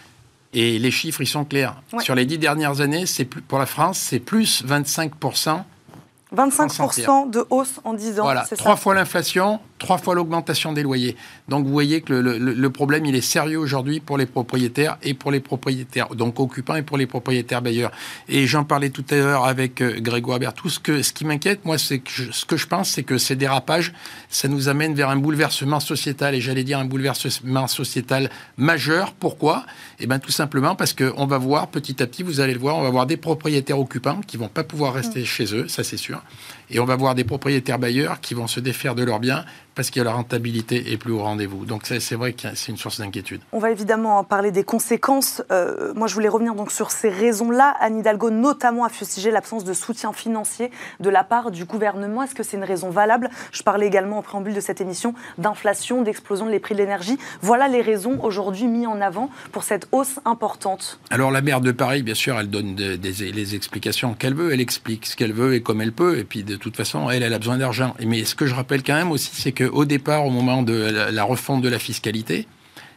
Et 0.52 0.78
les 0.78 0.90
chiffres, 0.92 1.20
ils 1.20 1.26
sont 1.26 1.44
clairs. 1.44 1.82
Sur 1.98 2.14
les 2.14 2.24
dix 2.24 2.38
dernières 2.38 2.80
années, 2.80 3.04
c'est 3.04 3.24
pour 3.24 3.58
la 3.58 3.66
France, 3.66 3.98
c'est 3.98 4.20
plus 4.20 4.64
25% 4.64 5.64
25% 6.34 7.30
de 7.30 7.44
hausse 7.50 7.80
en 7.82 7.94
10 7.94 8.20
ans. 8.20 8.22
Voilà, 8.22 8.46
trois 8.56 8.76
fois 8.76 8.94
l'inflation, 8.94 9.58
trois 9.80 9.98
fois 9.98 10.14
l'augmentation 10.14 10.72
des 10.72 10.84
loyers. 10.84 11.16
Donc 11.48 11.66
vous 11.66 11.72
voyez 11.72 12.02
que 12.02 12.12
le, 12.12 12.70
problème, 12.70 13.04
il 13.06 13.16
est 13.16 13.20
sérieux 13.20 13.58
aujourd'hui 13.58 13.98
pour 13.98 14.16
les 14.16 14.26
propriétaires 14.26 14.98
et 15.02 15.14
pour 15.14 15.32
les 15.32 15.40
propriétaires, 15.40 16.10
donc 16.14 16.38
occupants 16.38 16.76
et 16.76 16.82
pour 16.82 16.96
les 16.96 17.06
propriétaires 17.06 17.62
bailleurs. 17.62 17.90
Et 18.28 18.46
j'en 18.46 18.62
parlais 18.62 18.90
tout 18.90 19.04
à 19.10 19.16
l'heure 19.16 19.44
avec 19.44 19.80
euh, 19.80 19.98
Grégoire 19.98 20.38
Bertou. 20.38 20.68
Ce, 20.68 20.78
que, 20.78 21.02
ce 21.02 21.12
qui 21.12 21.24
m'inquiète, 21.24 21.64
moi, 21.64 21.78
c'est 21.78 21.98
que 21.98 22.10
ce 22.30 22.44
que 22.44 22.56
je 22.56 22.66
pense, 22.66 22.90
c'est 22.90 23.02
que 23.02 23.18
ces 23.18 23.34
dérapages, 23.34 23.92
ça 24.28 24.46
nous 24.46 24.68
amène 24.68 24.94
vers 24.94 25.08
un 25.08 25.16
bouleversement 25.16 25.80
sociétal, 25.80 26.34
et 26.34 26.40
j'allais 26.40 26.64
dire 26.64 26.78
un 26.78 26.84
bouleversement 26.84 27.66
sociétal 27.66 28.30
majeur. 28.56 29.12
Pourquoi? 29.14 29.64
Eh 29.98 30.06
bien 30.06 30.18
tout 30.18 30.30
simplement 30.30 30.74
parce 30.74 30.92
qu'on 30.92 31.26
va 31.26 31.38
voir 31.38 31.68
petit 31.68 32.02
à 32.02 32.06
petit, 32.06 32.22
vous 32.22 32.40
allez 32.40 32.52
le 32.52 32.60
voir, 32.60 32.76
on 32.76 32.82
va 32.82 32.90
voir 32.90 33.06
des 33.06 33.16
propriétaires 33.16 33.78
occupants 33.78 34.20
qui 34.26 34.36
vont 34.36 34.48
pas 34.48 34.64
pouvoir 34.64 34.92
rester 34.94 35.22
mmh. 35.22 35.24
chez 35.24 35.54
eux, 35.54 35.68
ça 35.68 35.82
c'est 35.82 35.96
sûr. 35.96 36.22
Et 36.70 36.78
on 36.78 36.84
va 36.84 36.96
voir 36.96 37.14
des 37.14 37.24
propriétaires 37.24 37.78
bailleurs 37.78 38.20
qui 38.20 38.34
vont 38.34 38.46
se 38.46 38.60
défaire 38.60 38.94
de 38.94 39.02
leurs 39.02 39.18
biens 39.18 39.44
parce 39.74 39.90
que 39.90 40.00
la 40.00 40.12
rentabilité 40.12 40.92
est 40.92 40.96
plus 40.96 41.12
au 41.12 41.20
rendez-vous. 41.20 41.64
Donc 41.64 41.86
c'est 41.86 42.14
vrai 42.14 42.32
que 42.32 42.48
c'est 42.54 42.70
une 42.70 42.76
source 42.76 43.00
d'inquiétude. 43.00 43.40
On 43.52 43.58
va 43.58 43.70
évidemment 43.70 44.22
parler 44.24 44.50
des 44.50 44.64
conséquences. 44.64 45.42
Euh, 45.50 45.94
moi, 45.94 46.06
je 46.06 46.14
voulais 46.14 46.28
revenir 46.28 46.54
donc 46.54 46.70
sur 46.70 46.90
ces 46.90 47.08
raisons-là. 47.08 47.74
Anne 47.80 47.98
Hidalgo, 47.98 48.30
notamment, 48.30 48.84
a 48.84 48.88
fustigé 48.88 49.30
l'absence 49.30 49.64
de 49.64 49.72
soutien 49.72 50.12
financier 50.12 50.70
de 51.00 51.08
la 51.08 51.24
part 51.24 51.50
du 51.50 51.64
gouvernement. 51.64 52.22
Est-ce 52.22 52.34
que 52.34 52.42
c'est 52.42 52.56
une 52.56 52.64
raison 52.64 52.90
valable? 52.90 53.30
Je 53.52 53.62
parlais 53.62 53.86
également 53.86 54.18
en 54.18 54.22
préambule 54.22 54.54
de 54.54 54.60
cette 54.60 54.80
émission 54.80 55.14
d'inflation, 55.38 56.02
d'explosion 56.02 56.46
des 56.46 56.60
prix 56.60 56.74
de 56.74 56.80
l'énergie. 56.80 57.18
Voilà 57.40 57.66
les 57.68 57.80
raisons 57.80 58.22
aujourd'hui 58.22 58.66
mises 58.66 58.86
en 58.86 59.00
avant 59.00 59.30
pour 59.52 59.64
cette 59.64 59.88
hausse 59.92 60.20
importante. 60.24 61.00
Alors 61.10 61.30
la 61.30 61.40
maire 61.40 61.60
de 61.60 61.72
Paris, 61.72 62.02
bien 62.02 62.14
sûr, 62.14 62.38
elle 62.38 62.50
donne 62.50 62.74
des, 62.74 62.96
les 62.98 63.54
explications 63.54 64.14
qu'elle 64.14 64.34
veut. 64.34 64.52
Elle 64.52 64.60
explique 64.60 65.06
ce 65.06 65.16
qu'elle 65.16 65.32
veut 65.32 65.54
et 65.54 65.62
comme 65.62 65.80
elle 65.80 65.92
peut. 65.92 66.18
Et 66.18 66.24
puis 66.24 66.42
de 66.42 66.56
toute 66.62 66.76
façon, 66.76 67.10
elle, 67.10 67.22
elle 67.22 67.32
a 67.32 67.38
besoin 67.38 67.58
d'argent. 67.58 67.94
Mais 68.04 68.24
ce 68.24 68.34
que 68.34 68.46
je 68.46 68.54
rappelle 68.54 68.82
quand 68.82 68.94
même 68.94 69.10
aussi, 69.10 69.30
c'est 69.32 69.52
que 69.52 69.64
au 69.64 69.84
départ, 69.84 70.26
au 70.26 70.30
moment 70.30 70.62
de 70.62 70.74
la 71.10 71.24
refonte 71.24 71.62
de 71.62 71.68
la 71.68 71.78
fiscalité, 71.78 72.46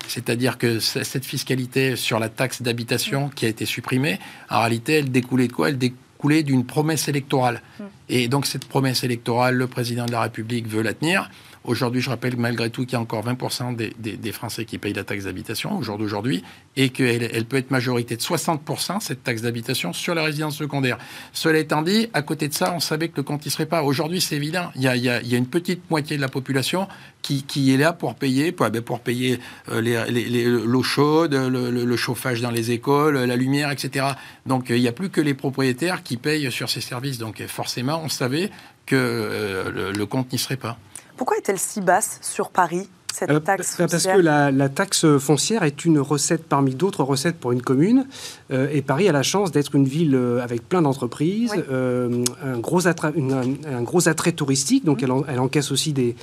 c'est-à-dire 0.08 0.58
que 0.58 0.80
cette 0.80 1.26
fiscalité 1.26 1.96
sur 1.96 2.20
la 2.20 2.30
taxe 2.30 2.62
d'habitation 2.62 3.30
qui 3.30 3.46
a 3.46 3.50
été 3.50 3.66
supprimée, 3.66 4.20
en 4.50 4.60
réalité, 4.60 4.94
elle 4.94 5.12
découlait 5.12 5.48
de 5.48 5.54
quoi? 5.54 5.70
Elle 5.70 5.78
découlait 5.78 6.44
d'une 6.44 6.66
promesse 6.66 7.08
électorale. 7.08 7.62
Mm. 7.80 7.84
Et 8.10 8.28
donc 8.28 8.46
cette 8.46 8.66
promesse 8.66 9.04
électorale, 9.04 9.56
le 9.56 9.68
président 9.68 10.06
de 10.06 10.12
la 10.12 10.22
République 10.22 10.68
veut 10.68 10.82
la 10.82 10.94
tenir. 10.94 11.30
Aujourd'hui, 11.66 12.02
je 12.02 12.10
rappelle 12.10 12.36
malgré 12.36 12.70
tout 12.70 12.84
qu'il 12.84 12.94
y 12.94 12.96
a 12.96 13.00
encore 13.00 13.26
20% 13.26 13.76
des, 13.76 14.32
Français 14.34 14.66
qui 14.66 14.78
payent 14.78 14.94
la 14.94 15.06
taxe 15.06 15.26
d'habitation 15.26 15.78
au 15.78 15.82
jour 15.82 15.98
d'aujourd'hui 15.98 16.44
et 16.76 16.90
qu'elle 16.90 17.30
elle 17.32 17.46
peut 17.46 17.56
être 17.56 17.72
majorité 17.72 18.18
de 18.18 18.22
60%, 18.22 19.00
cette 19.00 19.24
taxe 19.24 19.44
d'habitation, 19.44 19.94
sur 19.94 20.14
la 20.14 20.24
résidence 20.24 20.58
secondaire. 20.58 20.98
Cela 21.32 21.60
étant 21.60 21.82
dit, 21.82 22.10
à 22.14 22.22
côté 22.22 22.50
de 22.50 22.54
ça, 22.54 22.74
on 22.76 22.82
savait 22.82 23.08
que 23.08 23.18
le 23.18 23.24
compte 23.24 23.46
n'y 23.46 23.52
serait 23.52 23.66
pas. 23.66 23.84
Aujourd'hui, 23.84 24.20
c'est 24.20 24.36
évident. 24.36 24.72
Il 24.76 24.82
y, 24.82 24.88
a, 24.88 25.20
une 25.20 25.48
petite 25.48 25.90
moitié 25.90 26.18
de 26.18 26.22
la 26.22 26.28
population 26.28 26.88
qui, 27.22 27.74
est 27.74 27.78
là 27.78 27.94
pour 27.94 28.16
payer, 28.16 28.52
pour, 28.52 28.70
ben, 28.70 28.82
payer 29.02 29.40
euh, 29.70 30.66
l'eau 30.66 30.84
chaude, 30.84 31.34
le, 31.34 31.96
chauffage 31.96 32.42
dans 32.42 32.52
les 32.52 32.72
écoles, 32.72 33.18
la 33.18 33.36
lumière, 33.38 33.72
etc. 33.72 34.08
Donc, 34.46 34.70
il 34.70 34.82
n'y 34.82 34.88
a 34.90 34.92
plus 34.92 35.10
que 35.10 35.22
les 35.22 35.34
propriétaires 35.34 36.04
qui 36.04 36.18
payent 36.18 36.52
sur 36.52 36.70
ces 36.70 36.82
services. 36.82 37.20
Donc, 37.20 37.42
forcément, 37.48 38.02
on 38.04 38.10
savait 38.10 38.50
que 38.86 38.96
euh, 38.98 39.94
le 39.94 40.06
compte 40.06 40.34
n'y 40.34 40.40
serait 40.40 40.58
pas. 40.58 40.78
Pourquoi 41.24 41.38
est-elle 41.38 41.58
si 41.58 41.80
basse 41.80 42.20
sur 42.22 42.50
Paris 42.50 42.90
cette 43.14 43.32
euh, 43.32 43.40
taxe 43.40 43.78
foncière 43.78 43.88
Parce 43.90 44.18
que 44.18 44.58
la, 44.58 44.68
taxe 44.68 45.18
foncière 45.20 45.64
est 45.64 45.86
une 45.86 45.98
recette 46.00 46.44
parmi 46.44 46.76
d'autres 46.76 47.02
recettes 47.02 47.38
pour 47.38 47.54
une 47.54 47.62
commune. 47.62 48.08
Euh, 48.52 48.68
et 48.74 48.82
Paris 48.82 49.08
a 49.08 49.14
la 49.14 49.24
chance 49.24 49.54
d'être 49.54 49.74
une 49.74 49.86
ville 49.86 50.16
euh, 50.16 50.44
avec 50.44 50.68
plein 50.68 50.82
d'entreprises, 50.82 51.54
un, 51.54 52.58
gros 52.58 52.88
un, 52.88 53.82
gros 53.84 54.10
attrait 54.10 54.34
touristique. 54.34 54.84
Donc 54.84 55.02
mmh. 55.02 55.24
elle, 55.30 55.40
encaisse 55.40 55.72
aussi 55.72 55.94
des, 55.94 56.18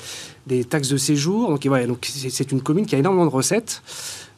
taxes 0.65 0.91
de 0.91 0.99
séjour. 0.99 1.49
Donc, 1.49 1.67
donc 1.67 2.07
c'est 2.07 2.53
une 2.53 2.61
commune 2.61 2.85
qui 2.85 2.95
a 2.95 2.99
énormément 2.99 3.25
de 3.25 3.31
recettes. 3.31 3.83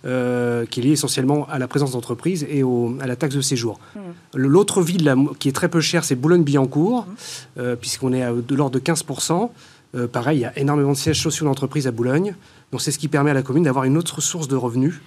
qui 0.04 0.08
est 0.08 0.80
liée 0.80 0.92
essentiellement 0.92 1.48
à 1.50 1.58
la 1.58 1.66
présence 1.66 1.90
d'entreprises 1.90 2.46
et 2.48 2.62
à 3.00 3.06
la 3.08 3.16
taxe 3.16 3.34
de 3.34 3.40
séjour. 3.40 3.80
Mmh. 3.96 3.98
L'autre 4.34 4.80
ville 4.80 5.12
qui 5.40 5.48
est 5.48 5.52
très 5.52 5.68
peu 5.68 5.80
chère, 5.80 6.04
c'est 6.04 6.14
Boulogne-Billancourt, 6.14 7.08
mmh. 7.56 7.62
puisqu'on 7.80 8.12
est 8.12 8.24
de 8.30 8.54
l'ordre 8.54 8.78
de 8.78 8.84
15%. 8.84 9.50
Euh, 9.94 10.08
pareil, 10.08 10.38
il 10.38 10.42
y 10.42 10.44
a 10.44 10.58
énormément 10.58 10.92
de 10.92 10.96
sièges 10.96 11.20
sociaux 11.20 11.46
d'entreprise 11.46 11.86
à 11.86 11.90
Boulogne. 11.90 12.34
Donc 12.70 12.80
c'est 12.80 12.90
ce 12.90 12.98
qui 12.98 13.08
permet 13.08 13.30
à 13.30 13.34
la 13.34 13.42
commune 13.42 13.64
d'avoir 13.64 13.84
une 13.84 13.96
autre 13.96 14.20
source 14.20 14.48
de 14.48 14.56
revenus. 14.56 15.00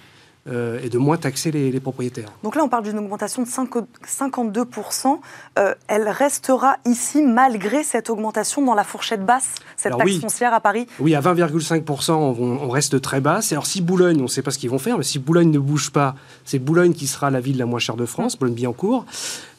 Euh, 0.48 0.78
et 0.80 0.88
de 0.88 0.98
moins 0.98 1.16
taxer 1.16 1.50
les, 1.50 1.80
propriétaires. 1.80 2.28
Donc 2.44 2.54
là, 2.54 2.62
on 2.62 2.68
parle 2.68 2.84
d'une 2.84 3.00
augmentation 3.00 3.42
de 3.42 3.48
52%. 3.48 5.18
Euh, 5.58 5.74
elle 5.88 6.08
restera 6.08 6.76
ici 6.84 7.20
malgré 7.20 7.82
cette 7.82 8.10
augmentation 8.10 8.64
dans 8.64 8.76
la 8.76 8.84
fourchette 8.84 9.26
basse, 9.26 9.56
cette 9.76 9.98
taxe 9.98 10.18
foncière 10.18 10.54
à 10.54 10.60
Paris? 10.60 10.86
Oui, 11.00 11.16
à 11.16 11.20
20,5%, 11.20 12.12
on, 12.12 12.68
reste 12.68 13.00
très 13.00 13.20
basse. 13.20 13.50
Alors 13.50 13.66
si 13.66 13.82
Boulogne, 13.82 14.20
on 14.20 14.24
ne 14.24 14.28
sait 14.28 14.42
pas 14.42 14.52
ce 14.52 14.58
qu'ils 14.58 14.70
vont 14.70 14.78
faire, 14.78 14.98
mais 14.98 15.02
si 15.02 15.18
Boulogne 15.18 15.50
ne 15.50 15.58
bouge 15.58 15.90
pas, 15.90 16.14
c'est 16.44 16.60
Boulogne 16.60 16.92
qui 16.92 17.08
sera 17.08 17.32
la 17.32 17.40
ville 17.40 17.58
la 17.58 17.66
moins 17.66 17.80
chère 17.80 17.96
de 17.96 18.06
France, 18.06 18.38
Boulogne-Billancourt. 18.38 19.04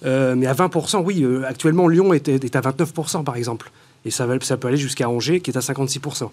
mais 0.04 0.48
à 0.48 0.54
20%, 0.54 1.04
oui, 1.04 1.28
actuellement, 1.46 1.90
Lyon 1.90 2.14
est, 2.14 2.30
est 2.30 2.56
à 2.56 2.62
29% 2.62 3.26
par 3.26 3.36
exemple. 3.36 3.72
Et 4.08 4.12
ça, 4.12 4.26
ça 4.42 4.56
peut 4.56 4.70
aller 4.70 4.78
jusqu'à 4.78 5.10
Angers, 5.10 5.42
qui 5.42 5.52
est 5.52 5.58
à 5.58 5.60
56%. 5.60 6.30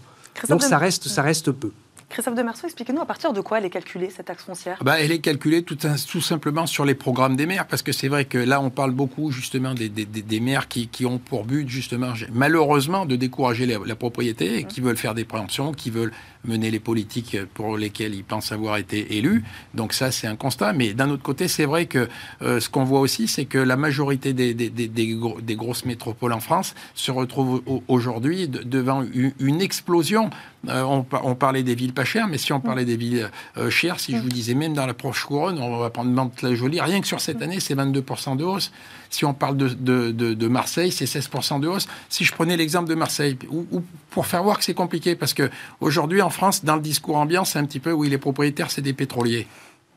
Donc 0.48 0.62
ça 0.62 0.78
reste, 0.78 1.08
ça 1.08 1.22
reste 1.22 1.50
peu. 1.50 1.72
Christophe 2.08 2.36
Demerceau, 2.36 2.66
expliquez-nous 2.66 3.00
à 3.00 3.06
partir 3.06 3.32
de 3.32 3.40
quoi 3.40 3.58
elle 3.58 3.64
est 3.64 3.70
calculée, 3.70 4.08
cette 4.08 4.26
taxe 4.26 4.44
foncière? 4.44 4.78
Bah, 4.84 5.00
Elle 5.00 5.10
est 5.10 5.18
calculée 5.18 5.64
tout, 5.64 5.76
tout, 5.76 6.20
simplement 6.20 6.66
sur 6.66 6.84
les 6.84 6.94
programmes 6.94 7.34
des 7.34 7.46
maires, 7.46 7.66
parce 7.66 7.82
que 7.82 7.90
c'est 7.90 8.06
vrai 8.06 8.24
que 8.24 8.38
là, 8.38 8.60
on 8.60 8.70
parle 8.70 8.92
beaucoup 8.92 9.32
justement 9.32 9.74
des, 9.74 9.88
des, 9.88 10.40
maires 10.40 10.68
qui, 10.68 10.86
qui, 10.86 11.06
ont 11.06 11.18
pour 11.18 11.44
but 11.44 11.68
justement, 11.68 12.12
malheureusement, 12.32 13.04
de 13.06 13.16
décourager 13.16 13.66
la, 13.66 13.96
propriété 13.96 14.58
et 14.58 14.64
qui 14.64 14.80
veulent 14.80 14.96
faire 14.96 15.14
des 15.14 15.24
préemptions, 15.24 15.72
qui 15.72 15.90
veulent 15.90 16.12
mener 16.44 16.70
les 16.70 16.80
politiques 16.80 17.36
pour 17.54 17.76
lesquelles 17.76 18.14
ils 18.14 18.24
pensent 18.24 18.52
avoir 18.52 18.76
été 18.76 19.16
élus. 19.16 19.44
Donc 19.74 19.92
ça, 19.92 20.10
c'est 20.10 20.26
un 20.26 20.36
constat. 20.36 20.72
Mais 20.72 20.94
d'un 20.94 21.10
autre 21.10 21.22
côté, 21.22 21.48
c'est 21.48 21.64
vrai 21.64 21.86
que 21.86 22.08
euh, 22.42 22.60
ce 22.60 22.68
qu'on 22.68 22.84
voit 22.84 23.00
aussi, 23.00 23.28
c'est 23.28 23.44
que 23.44 23.58
la 23.58 23.76
majorité 23.76 24.32
des, 24.32 24.54
des, 24.54 24.70
des, 24.70 25.56
grosses 25.56 25.84
métropoles 25.84 26.32
en 26.32 26.40
France 26.40 26.74
se 26.94 27.10
retrouvent 27.10 27.62
aujourd'hui 27.88 28.48
devant 28.48 29.04
une, 29.12 29.60
explosion. 29.60 30.30
Euh, 30.68 30.82
on, 30.82 31.34
parlait 31.34 31.62
des 31.62 31.74
villes 31.74 31.92
pas 31.92 32.04
chères, 32.04 32.26
mais 32.26 32.38
si 32.38 32.52
on 32.52 32.60
parlait 32.60 32.84
des 32.84 32.96
villes 32.96 33.30
euh, 33.56 33.70
chères, 33.70 34.00
si 34.00 34.12
je 34.12 34.18
vous 34.18 34.28
disais 34.28 34.54
même 34.54 34.74
dans 34.74 34.86
la 34.86 34.94
proche 34.94 35.24
couronne, 35.24 35.58
on 35.58 35.78
va 35.78 35.90
prendre 35.90 36.10
Mantes-la-Jolie, 36.10 36.80
rien 36.80 37.00
que 37.00 37.06
sur 37.06 37.20
cette 37.20 37.40
année, 37.42 37.60
c'est 37.60 37.74
22% 37.74 38.36
de 38.36 38.44
hausse. 38.44 38.72
Si 39.14 39.24
on 39.24 39.32
parle 39.32 39.56
de, 39.56 40.48
Marseille, 40.48 40.90
c'est 40.90 41.04
16% 41.04 41.60
de 41.60 41.68
hausse. 41.68 41.86
Si 42.08 42.24
je 42.24 42.32
prenais 42.32 42.56
l'exemple 42.56 42.88
de 42.88 42.96
Marseille, 42.96 43.38
ou, 43.48 43.64
pour 44.10 44.26
faire 44.26 44.42
voir 44.42 44.58
que 44.58 44.64
c'est 44.64 44.74
compliqué, 44.74 45.14
parce 45.14 45.34
que 45.34 45.50
aujourd'hui 45.80 46.20
en 46.20 46.30
France, 46.30 46.64
dans 46.64 46.74
le 46.74 46.82
discours 46.82 47.16
ambiant, 47.16 47.44
c'est 47.44 47.60
un 47.60 47.64
petit 47.64 47.78
peu 47.78 47.92
oui, 47.92 48.08
les 48.08 48.18
propriétaires, 48.18 48.72
c'est 48.72 48.82
des 48.82 48.92
pétroliers. 48.92 49.46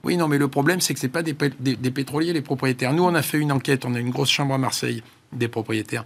Oui, 0.03 0.17
non, 0.17 0.27
mais 0.27 0.38
le 0.38 0.47
problème, 0.47 0.82
c'est 0.82 0.93
que 0.93 0.99
ce 0.99 1.08
pas 1.08 1.23
des, 1.23 1.36
des, 1.60 1.91
pétroliers, 1.91 2.32
les 2.32 2.43
propriétaires. 2.43 2.93
Nous, 2.93 3.03
on 3.03 3.15
a 3.15 3.23
fait 3.23 3.39
une 3.39 3.51
enquête, 3.51 3.86
on 3.86 3.95
a 3.95 3.99
une 3.99 4.12
grosse 4.12 4.30
chambre 4.30 4.53
à 4.53 4.60
Marseille 4.60 5.01
des 5.34 5.47
propriétaires. 5.47 6.06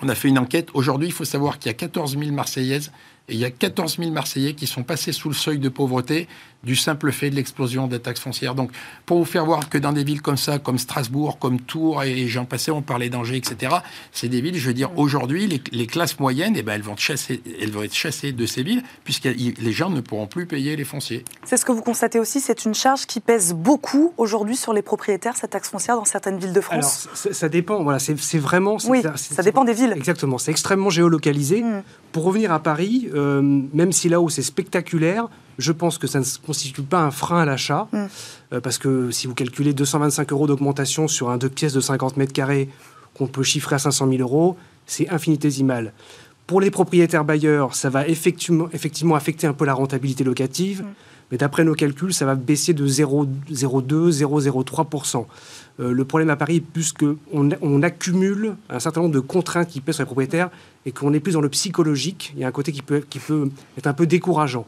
On 0.00 0.08
a 0.08 0.14
fait 0.14 0.28
une 0.28 0.38
enquête. 0.38 0.70
Aujourd'hui, 0.72 1.08
il 1.08 1.12
faut 1.12 1.26
savoir 1.26 1.58
qu'il 1.58 1.68
y 1.68 1.74
a 1.74 1.74
14 1.74 2.16
000 2.18 2.32
Marseillaises 2.32 2.92
et 3.28 3.34
il 3.34 3.38
y 3.38 3.44
a 3.44 3.50
14 3.50 3.98
000 3.98 4.10
Marseillais 4.10 4.54
qui 4.54 4.66
sont 4.66 4.82
passés 4.82 5.12
sous 5.12 5.28
le 5.28 5.34
seuil 5.34 5.58
de 5.58 5.68
pauvreté 5.68 6.28
du 6.64 6.76
simple 6.76 7.10
fait 7.12 7.30
de 7.30 7.34
l'explosion 7.34 7.88
des 7.88 7.98
taxes 7.98 8.20
foncières. 8.20 8.54
Donc, 8.54 8.70
pour 9.04 9.18
vous 9.18 9.24
faire 9.24 9.44
voir 9.44 9.68
que 9.68 9.78
dans 9.78 9.92
des 9.92 10.04
villes 10.04 10.22
comme 10.22 10.36
ça, 10.36 10.58
comme 10.58 10.78
Strasbourg, 10.78 11.38
comme 11.38 11.60
Tours, 11.60 12.04
et 12.04 12.28
j'en 12.28 12.44
passais, 12.44 12.70
on 12.70 12.82
parlait 12.82 13.08
d'Angers, 13.08 13.36
etc., 13.36 13.76
c'est 14.12 14.28
des 14.28 14.40
villes, 14.40 14.56
je 14.56 14.68
veux 14.68 14.74
dire, 14.74 14.90
mm. 14.90 14.98
aujourd'hui, 14.98 15.62
les, 15.72 15.86
classes 15.86 16.18
moyennes, 16.20 16.54
eh 16.56 16.62
ben, 16.62 16.74
elles, 16.74 16.82
vont 16.82 16.96
chasser, 16.96 17.42
elles 17.60 17.70
vont 17.70 17.82
être 17.82 17.94
chassées 17.94 18.32
de 18.32 18.46
ces 18.46 18.62
villes, 18.62 18.82
puisque 19.04 19.24
les 19.24 19.72
gens 19.72 19.90
ne 19.90 20.00
pourront 20.00 20.26
plus 20.26 20.46
payer 20.46 20.76
les 20.76 20.84
fonciers. 20.84 21.24
C'est 21.44 21.56
ce 21.56 21.64
que 21.64 21.72
vous 21.72 21.82
constatez 21.82 22.20
aussi, 22.20 22.40
c'est 22.40 22.64
une 22.64 22.74
charge 22.74 23.06
qui 23.06 23.20
pèse 23.20 23.54
beaucoup 23.54 24.14
aujourd'hui 24.16 24.56
sur 24.56 24.72
les 24.72 24.82
propriétaires, 24.82 25.36
cette 25.36 25.50
taxe 25.50 25.68
foncière, 25.68 25.96
dans 25.96 26.04
certaines 26.04 26.38
villes 26.38 26.52
de 26.52 26.60
France 26.60 27.08
Alors, 27.08 27.34
ça 27.34 27.48
dépend, 27.48 27.82
voilà, 27.82 27.98
c'est 27.98 28.38
vraiment... 28.38 28.76
Oui, 28.88 29.02
ça 29.16 29.42
dépend 29.42 29.64
des 29.64 29.74
villes. 29.74 29.94
Exactement, 29.96 30.38
c'est 30.38 30.52
extrêmement 30.52 30.90
géolocalisé. 30.90 31.62
Mm. 31.62 31.82
Pour 32.12 32.24
revenir 32.24 32.52
à 32.52 32.62
Paris, 32.62 33.08
euh, 33.14 33.42
même 33.72 33.92
si 33.92 34.08
là-haut 34.08 34.28
c'est 34.28 34.42
spectaculaire, 34.42 35.28
je 35.58 35.72
pense 35.72 35.98
que 35.98 36.06
ça 36.06 36.20
ne 36.20 36.24
constitue 36.44 36.82
pas 36.82 37.00
un 37.00 37.10
frein 37.10 37.42
à 37.42 37.44
l'achat, 37.44 37.88
mm. 37.92 38.04
euh, 38.54 38.60
parce 38.60 38.78
que 38.78 39.10
si 39.10 39.26
vous 39.26 39.34
calculez 39.34 39.72
225 39.72 40.32
euros 40.32 40.46
d'augmentation 40.46 41.08
sur 41.08 41.30
un 41.30 41.38
deux 41.38 41.48
pièces 41.48 41.72
de 41.72 41.80
50 41.80 42.16
mètres 42.16 42.32
carrés 42.32 42.68
qu'on 43.14 43.26
peut 43.26 43.42
chiffrer 43.42 43.76
à 43.76 43.78
500 43.78 44.08
000 44.08 44.22
euros, 44.22 44.56
c'est 44.86 45.08
infinitésimal. 45.10 45.92
Pour 46.46 46.60
les 46.60 46.70
propriétaires 46.70 47.24
bailleurs, 47.24 47.74
ça 47.74 47.88
va 47.90 48.08
effectivement, 48.08 48.68
effectivement 48.72 49.14
affecter 49.14 49.46
un 49.46 49.52
peu 49.52 49.64
la 49.64 49.74
rentabilité 49.74 50.24
locative, 50.24 50.82
mm. 50.82 50.86
Mais 51.32 51.38
d'après 51.38 51.64
nos 51.64 51.74
calculs, 51.74 52.12
ça 52.12 52.26
va 52.26 52.34
baisser 52.34 52.74
de 52.74 52.86
0,02, 52.86 54.12
0,03%. 54.12 55.24
Euh, 55.80 55.90
le 55.90 56.04
problème 56.04 56.28
à 56.28 56.36
Paris 56.36 56.56
est 56.56 56.60
plus 56.60 56.92
qu'on 56.92 57.16
on 57.62 57.82
accumule 57.82 58.54
un 58.68 58.78
certain 58.78 59.00
nombre 59.00 59.14
de 59.14 59.20
contraintes 59.20 59.68
qui 59.68 59.80
pèsent 59.80 59.94
sur 59.96 60.02
les 60.02 60.06
propriétaires 60.06 60.50
et 60.84 60.92
qu'on 60.92 61.14
est 61.14 61.20
plus 61.20 61.32
dans 61.32 61.40
le 61.40 61.48
psychologique. 61.48 62.34
Il 62.36 62.42
y 62.42 62.44
a 62.44 62.48
un 62.48 62.52
côté 62.52 62.70
qui 62.70 62.82
peut, 62.82 63.02
qui 63.08 63.18
peut 63.18 63.50
être 63.78 63.86
un 63.86 63.94
peu 63.94 64.06
décourageant. 64.06 64.66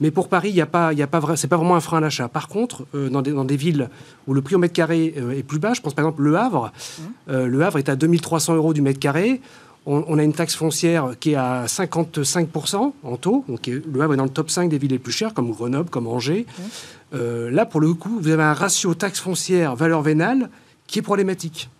Mais 0.00 0.10
pour 0.10 0.30
Paris, 0.30 0.48
il 0.48 0.56
y 0.56 0.62
a 0.62 0.66
pas, 0.66 0.94
il 0.94 0.98
y 0.98 1.02
a 1.02 1.06
pas, 1.06 1.36
c'est 1.36 1.48
pas 1.48 1.58
vraiment 1.58 1.76
un 1.76 1.80
frein 1.80 1.98
à 1.98 2.00
l'achat. 2.00 2.28
Par 2.28 2.48
contre, 2.48 2.86
euh, 2.94 3.10
dans, 3.10 3.20
des, 3.20 3.32
dans, 3.32 3.44
des, 3.44 3.56
villes 3.56 3.90
où 4.26 4.32
le 4.32 4.40
prix 4.40 4.54
au 4.54 4.58
mètre 4.58 4.74
carré 4.74 5.12
euh, 5.18 5.32
est 5.32 5.42
plus 5.42 5.58
bas, 5.58 5.74
je 5.74 5.82
pense 5.82 5.92
par 5.92 6.06
exemple 6.06 6.22
Le 6.22 6.38
Havre. 6.38 6.72
Mmh. 6.98 7.36
le 7.44 7.62
Havre 7.62 7.76
est 7.78 7.90
à 7.90 7.96
2300 7.96 8.54
euros 8.54 8.72
du 8.72 8.80
mètre 8.80 9.00
carré. 9.00 9.42
On, 9.88 10.18
a 10.18 10.24
une 10.24 10.32
taxe 10.32 10.56
foncière 10.56 11.12
qui 11.20 11.32
est 11.32 11.36
à 11.36 11.66
55% 11.66 12.92
en 13.04 13.16
taux. 13.16 13.44
Donc 13.48 13.68
le 13.68 14.00
Havre 14.00 14.14
est 14.14 14.16
dans 14.16 14.24
le 14.24 14.30
top 14.30 14.50
5 14.50 14.68
des 14.68 14.78
villes 14.78 14.90
les 14.90 14.98
plus 14.98 15.12
chères, 15.12 15.32
comme 15.32 15.52
Grenoble, 15.52 15.90
comme 15.90 16.08
Angers. 16.08 16.44
Mmh. 16.46 16.62
Euh, 17.14 17.50
là, 17.52 17.66
pour 17.66 17.80
le 17.80 17.94
coup, 17.94 18.18
vous 18.20 18.30
avez 18.30 18.42
un 18.42 18.52
ratio 18.52 18.94
taxe 18.94 19.20
foncière 19.20 19.76
valeur 19.76 20.02
vénale 20.02 20.50
qui 20.88 20.98
est 20.98 21.02
problématique. 21.02 21.70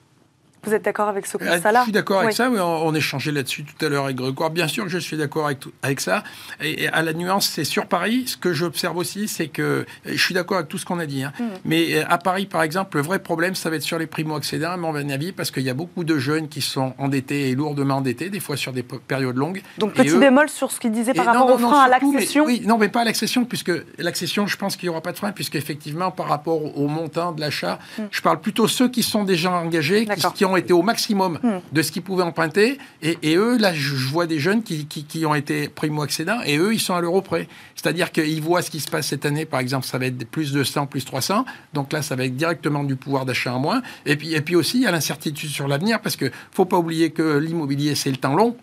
Vous 0.66 0.74
êtes 0.74 0.84
d'accord 0.84 1.08
avec 1.08 1.26
ce 1.26 1.36
constat-là 1.36 1.80
Je 1.80 1.84
suis 1.84 1.92
d'accord 1.92 2.20
avec 2.20 2.32
ça. 2.32 2.50
On, 2.50 2.60
on 2.60 2.94
échangeait 2.94 3.32
là-dessus 3.32 3.64
tout 3.64 3.84
à 3.84 3.88
l'heure 3.88 4.04
avec 4.04 4.16
Grégoire. 4.16 4.50
Bien 4.50 4.68
sûr 4.68 4.84
que 4.84 4.90
je 4.90 4.98
suis 4.98 5.16
d'accord 5.16 5.46
avec, 5.46 5.58
avec 5.82 6.00
ça. 6.00 6.24
Et, 6.60 6.88
à 6.88 7.02
la 7.02 7.12
nuance, 7.12 7.48
c'est 7.48 7.64
sur 7.64 7.86
Paris. 7.86 8.24
Ce 8.26 8.36
que 8.36 8.52
j'observe 8.52 8.96
aussi, 8.96 9.28
c'est 9.28 9.48
que 9.48 9.86
je 10.04 10.16
suis 10.16 10.34
d'accord 10.34 10.58
avec 10.58 10.68
tout 10.68 10.78
ce 10.78 10.84
qu'on 10.84 10.98
a 10.98 11.06
dit. 11.06 11.22
Hein. 11.22 11.32
Mm. 11.38 11.44
Mais 11.64 11.94
euh, 11.94 12.04
à 12.08 12.18
Paris, 12.18 12.46
par 12.46 12.62
exemple, 12.62 12.96
le 12.96 13.02
vrai 13.02 13.18
problème, 13.18 13.54
ça 13.54 13.70
va 13.70 13.76
être 13.76 13.82
sur 13.82 13.98
les 13.98 14.06
primo-accédants, 14.06 14.72
à 14.72 14.76
mon 14.76 14.94
avis, 14.94 15.32
parce 15.32 15.50
qu'il 15.50 15.62
y 15.62 15.70
a 15.70 15.74
beaucoup 15.74 16.04
de 16.04 16.18
jeunes 16.18 16.48
qui 16.48 16.60
sont 16.60 16.94
endettés 16.98 17.50
et 17.50 17.54
lourdement 17.54 17.96
endettés, 17.96 18.30
des 18.30 18.40
fois 18.40 18.56
sur 18.56 18.72
des 18.72 18.82
périodes 18.82 19.36
longues. 19.36 19.62
Donc 19.78 19.94
petit 19.94 20.16
bémol 20.16 20.48
sur 20.48 20.72
ce 20.72 20.80
qu'il 20.80 20.90
disait 20.90 21.14
par 21.14 21.26
rapport 21.26 21.54
au 21.54 21.58
frein 21.58 21.80
à 21.80 21.88
l'accession. 21.88 22.44
Oui, 22.44 22.62
non, 22.64 22.78
mais 22.78 22.88
pas 22.88 23.02
à 23.02 23.04
l'accession, 23.04 23.44
puisque 23.44 23.72
l'accession, 23.98 24.46
je 24.46 24.56
pense 24.56 24.76
qu'il 24.76 24.86
n'y 24.86 24.90
aura 24.90 25.02
pas 25.02 25.12
de 25.12 25.18
frein, 25.18 25.32
puisqu'effectivement, 25.32 26.10
par 26.10 26.26
rapport 26.28 26.76
au 26.76 26.88
montant 26.88 27.32
de 27.32 27.40
l'achat, 27.40 27.78
mm. 27.98 28.02
je 28.10 28.22
parle 28.22 28.40
plutôt 28.40 28.68
ceux 28.68 28.88
qui 28.88 29.02
sont 29.02 29.24
déjà 29.24 29.52
engagés, 29.52 30.06
qui 30.34 30.44
ont 30.44 30.55
été 30.56 30.72
au 30.72 30.82
maximum 30.82 31.38
de 31.72 31.82
ce 31.82 31.92
qu'ils 31.92 32.02
pouvaient 32.02 32.22
emprunter. 32.22 32.78
Et, 33.02 33.36
eux, 33.36 33.58
là, 33.58 33.72
je, 33.74 33.94
vois 33.94 34.26
des 34.26 34.38
jeunes 34.38 34.62
qui, 34.62 34.86
qui, 34.86 35.26
ont 35.26 35.34
été 35.34 35.68
primo-accédants 35.68 36.40
et 36.44 36.58
eux, 36.58 36.74
ils 36.74 36.80
sont 36.80 36.94
à 36.94 37.00
l'euro 37.00 37.22
près. 37.22 37.48
C'est-à-dire 37.74 38.12
qu'ils 38.12 38.42
voient 38.42 38.62
ce 38.62 38.70
qui 38.70 38.80
se 38.80 38.90
passe 38.90 39.08
cette 39.08 39.24
année, 39.24 39.44
par 39.44 39.60
exemple, 39.60 39.86
ça 39.86 39.98
va 39.98 40.06
être 40.06 40.26
plus 40.28 40.52
de 40.52 40.64
100, 40.64 40.86
plus 40.86 41.04
300. 41.04 41.44
Donc 41.72 41.92
là, 41.92 42.02
ça 42.02 42.16
va 42.16 42.24
être 42.24 42.36
directement 42.36 42.84
du 42.84 42.96
pouvoir 42.96 43.24
d'achat 43.24 43.54
en 43.54 43.60
moins. 43.60 43.82
Et 44.04 44.16
puis, 44.16 44.34
et 44.34 44.40
puis 44.40 44.56
aussi, 44.56 44.78
il 44.78 44.82
y 44.82 44.86
a 44.86 44.90
l'incertitude 44.90 45.50
sur 45.50 45.68
l'avenir 45.68 46.00
parce 46.00 46.16
que 46.16 46.30
faut 46.52 46.64
pas 46.64 46.78
oublier 46.78 47.10
que 47.10 47.38
l'immobilier, 47.38 47.94
c'est 47.94 48.10
le 48.10 48.16
temps 48.16 48.34
long. 48.34 48.56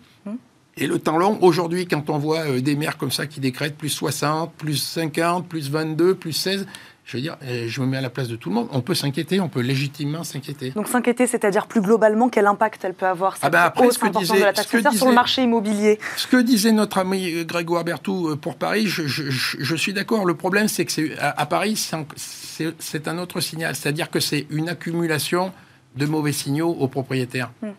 Et 0.76 0.86
le 0.86 0.98
temps 0.98 1.18
long, 1.18 1.38
aujourd'hui, 1.40 1.86
quand 1.86 2.10
on 2.10 2.18
voit 2.18 2.40
euh, 2.40 2.60
des 2.60 2.74
maires 2.74 2.98
comme 2.98 3.12
ça 3.12 3.26
qui 3.26 3.38
décrètent 3.38 3.76
plus 3.76 3.90
60, 3.90 4.52
plus 4.54 4.76
50, 4.76 5.48
plus 5.48 5.70
22, 5.70 6.16
plus 6.16 6.32
16, 6.32 6.66
je 7.04 7.18
veux 7.18 7.22
dire, 7.22 7.36
je 7.42 7.80
me 7.82 7.86
mets 7.86 7.98
à 7.98 8.00
la 8.00 8.08
place 8.08 8.28
de 8.28 8.36
tout 8.36 8.48
le 8.48 8.54
monde. 8.54 8.68
On 8.72 8.80
peut 8.80 8.94
s'inquiéter, 8.94 9.38
on 9.38 9.50
peut 9.50 9.60
légitimement 9.60 10.24
s'inquiéter. 10.24 10.70
Donc 10.70 10.88
s'inquiéter, 10.88 11.26
c'est-à-dire 11.26 11.66
plus 11.66 11.82
globalement, 11.82 12.30
quel 12.30 12.46
impact 12.46 12.82
elle 12.84 12.94
peut 12.94 13.06
avoir 13.06 13.34
cette 13.34 13.44
ah 13.44 13.50
bah 13.50 13.64
après, 13.64 13.86
hausse 13.86 13.94
ce 13.94 13.98
que 13.98 14.18
disait, 14.18 14.38
de 14.38 14.44
la 14.44 14.52
taxe 14.54 14.70
sur 14.96 15.08
le 15.08 15.14
marché 15.14 15.42
immobilier? 15.42 15.98
Ce 16.16 16.26
que 16.26 16.38
disait 16.38 16.72
notre 16.72 16.98
ami 16.98 17.44
Grégoire 17.44 17.84
Bertou 17.84 18.30
euh, 18.30 18.36
pour 18.36 18.56
Paris, 18.56 18.86
je, 18.86 19.76
suis 19.76 19.92
d'accord. 19.92 20.24
Le 20.24 20.34
problème, 20.34 20.66
c'est 20.66 20.86
que 20.86 21.18
à, 21.20 21.40
à, 21.40 21.46
Paris, 21.46 21.76
c'est 22.16 23.08
un 23.08 23.18
autre 23.18 23.40
signal. 23.40 23.76
C'est-à-dire 23.76 24.10
que 24.10 24.20
c'est 24.20 24.46
une 24.48 24.70
accumulation 24.70 25.52
de 25.96 26.06
mauvais 26.06 26.32
signaux 26.32 26.70
aux 26.70 26.88
propriétaires. 26.88 27.52
Hmm. 27.62 27.72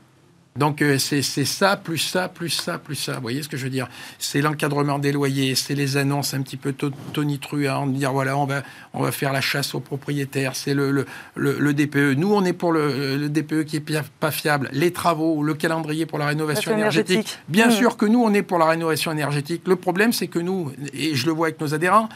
Donc 0.57 0.81
euh, 0.81 0.97
c'est 0.97 1.21
ça, 1.21 1.75
plus 1.75 1.97
ça, 1.97 2.29
plus 2.29 2.49
ça, 2.49 2.77
plus 2.77 2.95
ça. 2.95 3.15
Vous 3.15 3.21
voyez 3.21 3.43
ce 3.43 3.49
que 3.49 3.57
je 3.57 3.65
veux 3.65 3.69
dire? 3.69 3.89
C'est 4.19 4.39
l'encadrement 4.39 4.99
des 4.99 5.11
loyers, 5.11 5.53
c'est 5.53 5.75
les 5.75 5.97
annonces 5.97 6.33
un 6.33 6.41
petit 6.41 6.55
peu 6.55 6.73
tonitruantes, 7.11 7.91
dire 7.91 8.13
voilà, 8.13 8.37
on 8.37 8.45
va, 8.45 8.63
on 8.93 9.03
va 9.03 9.11
faire 9.11 9.33
la 9.33 9.41
chasse 9.41 9.75
aux 9.75 9.81
propriétaires, 9.81 10.55
c'est 10.55 10.73
le, 10.73 10.91
le, 10.91 11.05
le, 11.35 11.73
DPE. 11.73 12.17
Nous, 12.17 12.33
on 12.33 12.45
est 12.45 12.53
pour 12.53 12.71
le, 12.71 13.27
DPE 13.27 13.65
qui 13.65 13.75
est 13.75 14.01
pas 14.21 14.31
fiable, 14.31 14.69
les 14.71 14.93
travaux, 14.93 15.43
le 15.43 15.55
calendrier 15.55 16.05
pour 16.05 16.19
la 16.19 16.27
rénovation 16.27 16.71
énergétique. 16.71 17.37
Bien 17.49 17.67
mmh. 17.67 17.71
sûr 17.71 17.97
que 17.97 18.05
nous, 18.05 18.23
on 18.23 18.33
est 18.33 18.41
pour 18.41 18.57
la 18.57 18.67
rénovation 18.67 19.11
énergétique. 19.11 19.63
Le 19.67 19.75
problème, 19.75 20.13
c'est 20.13 20.27
que 20.27 20.39
nous, 20.39 20.71
et 20.93 21.15
je 21.15 21.25
le 21.25 21.33
vois 21.33 21.47
avec 21.47 21.59
nos 21.59 21.73
adhérents, 21.73 22.07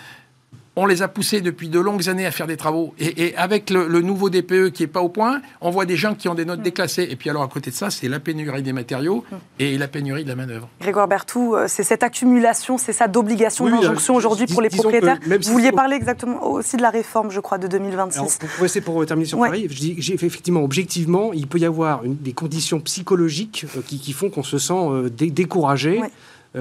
on 0.79 0.85
les 0.85 1.01
a 1.01 1.09
poussés 1.09 1.41
depuis 1.41 1.67
de 1.67 1.79
longues 1.79 2.07
années 2.07 2.25
à 2.25 2.31
faire 2.31 2.47
des 2.47 2.55
travaux. 2.55 2.93
Et, 2.99 3.35
avec 3.35 3.69
le, 3.69 4.01
nouveau 4.01 4.29
DPE 4.29 4.69
qui 4.69 4.83
n'est 4.83 4.87
pas 4.87 5.01
au 5.01 5.09
point, 5.09 5.41
on 5.59 5.71
voit 5.71 5.85
des 5.85 5.97
gens 5.97 6.15
qui 6.15 6.29
ont 6.29 6.35
des 6.35 6.45
notes 6.45 6.61
mm. 6.61 6.63
déclassées. 6.63 7.07
Et 7.09 7.17
puis 7.17 7.29
alors, 7.29 7.43
à 7.43 7.47
côté 7.49 7.69
de 7.69 7.75
ça, 7.75 7.89
c'est 7.89 8.07
la 8.07 8.21
pénurie 8.21 8.63
des 8.63 8.71
matériaux 8.71 9.25
mm. 9.29 9.35
et 9.59 9.77
la 9.77 9.89
pénurie 9.89 10.23
de 10.23 10.29
la 10.29 10.35
main-d'œuvre. 10.35 10.69
Grégoire 10.79 11.09
Bertou, 11.09 11.55
euh, 11.55 11.65
c'est 11.67 11.83
cette 11.83 12.03
accumulation, 12.03 12.77
c'est 12.77 12.93
ça 12.93 13.09
d'obligation, 13.09 13.69
d'injonction 13.69 14.15
aujourd'hui 14.15 14.47
pour 14.47 14.61
les 14.61 14.69
propriétaires. 14.69 15.19
Vous 15.25 15.51
vouliez 15.51 15.73
parler 15.73 15.97
exactement 15.97 16.45
aussi 16.47 16.77
de 16.77 16.81
la 16.81 16.91
réforme, 16.91 17.29
je 17.29 17.41
crois, 17.41 17.57
de 17.57 17.67
2026. 17.67 18.39
pour, 18.57 18.83
pour 18.83 19.05
terminer 19.05 19.27
sur 19.27 19.39
Paris, 19.39 19.67
je 19.69 19.79
dis, 19.79 20.13
effectivement, 20.13 20.63
objectivement, 20.63 21.33
il 21.33 21.47
peut 21.47 21.59
y 21.59 21.65
avoir 21.65 22.03
des 22.05 22.33
conditions 22.33 22.79
psychologiques 22.79 23.65
euh, 23.75 23.81
qui, 23.85 24.13
font 24.13 24.29
qu'on 24.29 24.43
se 24.43 24.57
sent 24.57 24.73
euh, 24.73 25.09
découragé. 25.09 26.01
Euh, 26.01 26.07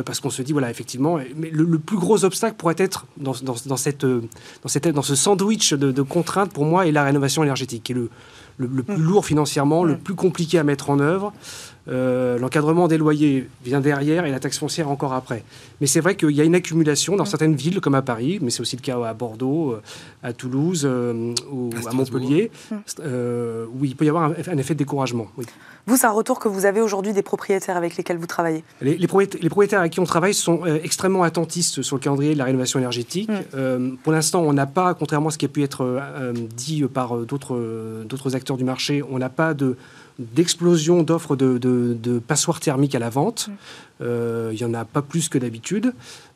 parce 0.04 0.20
qu'on 0.20 0.30
se 0.30 0.42
dit, 0.42 0.52
voilà, 0.52 0.70
effectivement, 0.70 1.18
mais 1.36 1.50
le, 1.50 1.78
plus 1.78 1.96
gros 1.96 2.24
obstacle 2.24 2.56
pourrait 2.56 2.74
être 2.78 3.06
dans, 3.16 3.32
dans, 3.42 3.76
cette, 3.76 4.04
euh, 4.04 4.22
dans, 4.62 4.68
cette, 4.68 4.88
dans 4.88 5.02
ce 5.02 5.14
sandwich 5.14 5.72
de, 5.72 6.02
contraintes, 6.02 6.52
pour 6.52 6.66
moi, 6.66 6.86
est 6.86 6.92
la 6.92 7.04
rénovation 7.04 7.42
énergétique, 7.42 7.92
le, 8.58 8.82
plus 8.82 8.96
mm. 8.96 9.02
lourd 9.02 9.24
financièrement, 9.24 9.84
le 9.84 9.94
mm. 9.94 9.98
plus 9.98 10.14
compliqué 10.14 10.58
à 10.58 10.64
mettre 10.64 10.90
en 10.90 11.00
œuvre. 11.00 11.32
Euh, 11.88 12.38
l'encadrement 12.38 12.86
des 12.86 12.98
loyers 12.98 13.48
vient 13.64 13.80
derrière 13.80 14.26
et 14.26 14.30
la 14.30 14.40
taxe 14.40 14.58
foncière 14.58 14.90
encore 14.90 15.14
après. 15.14 15.42
Mais 15.80 15.86
c'est 15.86 16.00
vrai 16.00 16.16
qu'il 16.16 16.32
y 16.32 16.40
a 16.42 16.44
une 16.44 16.54
accumulation 16.54 17.16
dans 17.16 17.24
mm. 17.24 17.28
certaines 17.28 17.54
villes 17.54 17.80
comme 17.80 17.94
à 17.94 18.02
Paris, 18.02 18.38
mais 18.42 18.50
c'est 18.50 18.60
aussi 18.60 18.76
le 18.76 18.82
cas 18.82 19.02
à 19.02 19.14
Bordeaux, 19.14 19.76
à 20.22 20.32
Toulouse 20.32 20.84
ou 20.84 21.70
à, 21.86 21.92
Montpellier, 21.92 22.50
où 22.76 23.84
il 23.84 23.96
peut 23.96 24.04
y 24.04 24.08
avoir 24.08 24.24
un, 24.24 24.58
effet 24.58 24.74
de 24.74 24.78
découragement. 24.78 25.28
Oui. 25.38 25.46
Vous, 25.88 25.96
c'est 25.96 26.06
un 26.06 26.10
retour 26.10 26.38
que 26.38 26.48
vous 26.48 26.66
avez 26.66 26.82
aujourd'hui 26.82 27.14
des 27.14 27.22
propriétaires 27.22 27.78
avec 27.78 27.96
lesquels 27.96 28.18
vous 28.18 28.26
travaillez? 28.26 28.62
Les, 28.82 29.06
propriétaires, 29.06 29.80
avec 29.80 29.92
qui 29.92 30.00
on 30.00 30.04
travaille 30.04 30.34
sont 30.34 30.60
euh, 30.66 30.78
extrêmement 30.82 31.22
attentistes 31.22 31.80
sur 31.80 31.96
le 31.96 32.02
calendrier 32.02 32.34
de 32.34 32.38
la 32.38 32.44
rénovation 32.44 32.78
énergétique. 32.78 33.30
Euh, 33.54 33.92
pour 34.02 34.12
l'instant, 34.12 34.42
on 34.42 34.52
n'a 34.52 34.66
pas, 34.66 34.92
contrairement 34.92 35.28
à 35.28 35.30
ce 35.30 35.38
qui 35.38 35.46
a 35.46 35.48
pu 35.48 35.62
être 35.62 35.80
euh, 35.80 36.34
dit 36.54 36.84
par 36.92 37.16
d'autres 37.16 38.34
acteurs 38.34 38.47
du 38.56 38.64
marché, 38.64 39.02
on 39.08 39.18
n'a 39.18 39.28
pas 39.28 39.54
de 39.54 39.76
d'explosion 40.18 41.04
d'offres 41.04 41.36
de, 41.36 42.20
passoires 42.26 42.58
thermiques 42.58 42.96
à 42.96 42.98
la 42.98 43.08
vente. 43.08 43.50
Mm. 44.00 44.02
Il 44.50 44.56
n'y 44.56 44.64
en 44.64 44.74
a 44.74 44.84
pas 44.84 45.00
plus 45.00 45.28
que 45.28 45.38
d'habitude. 45.38 45.92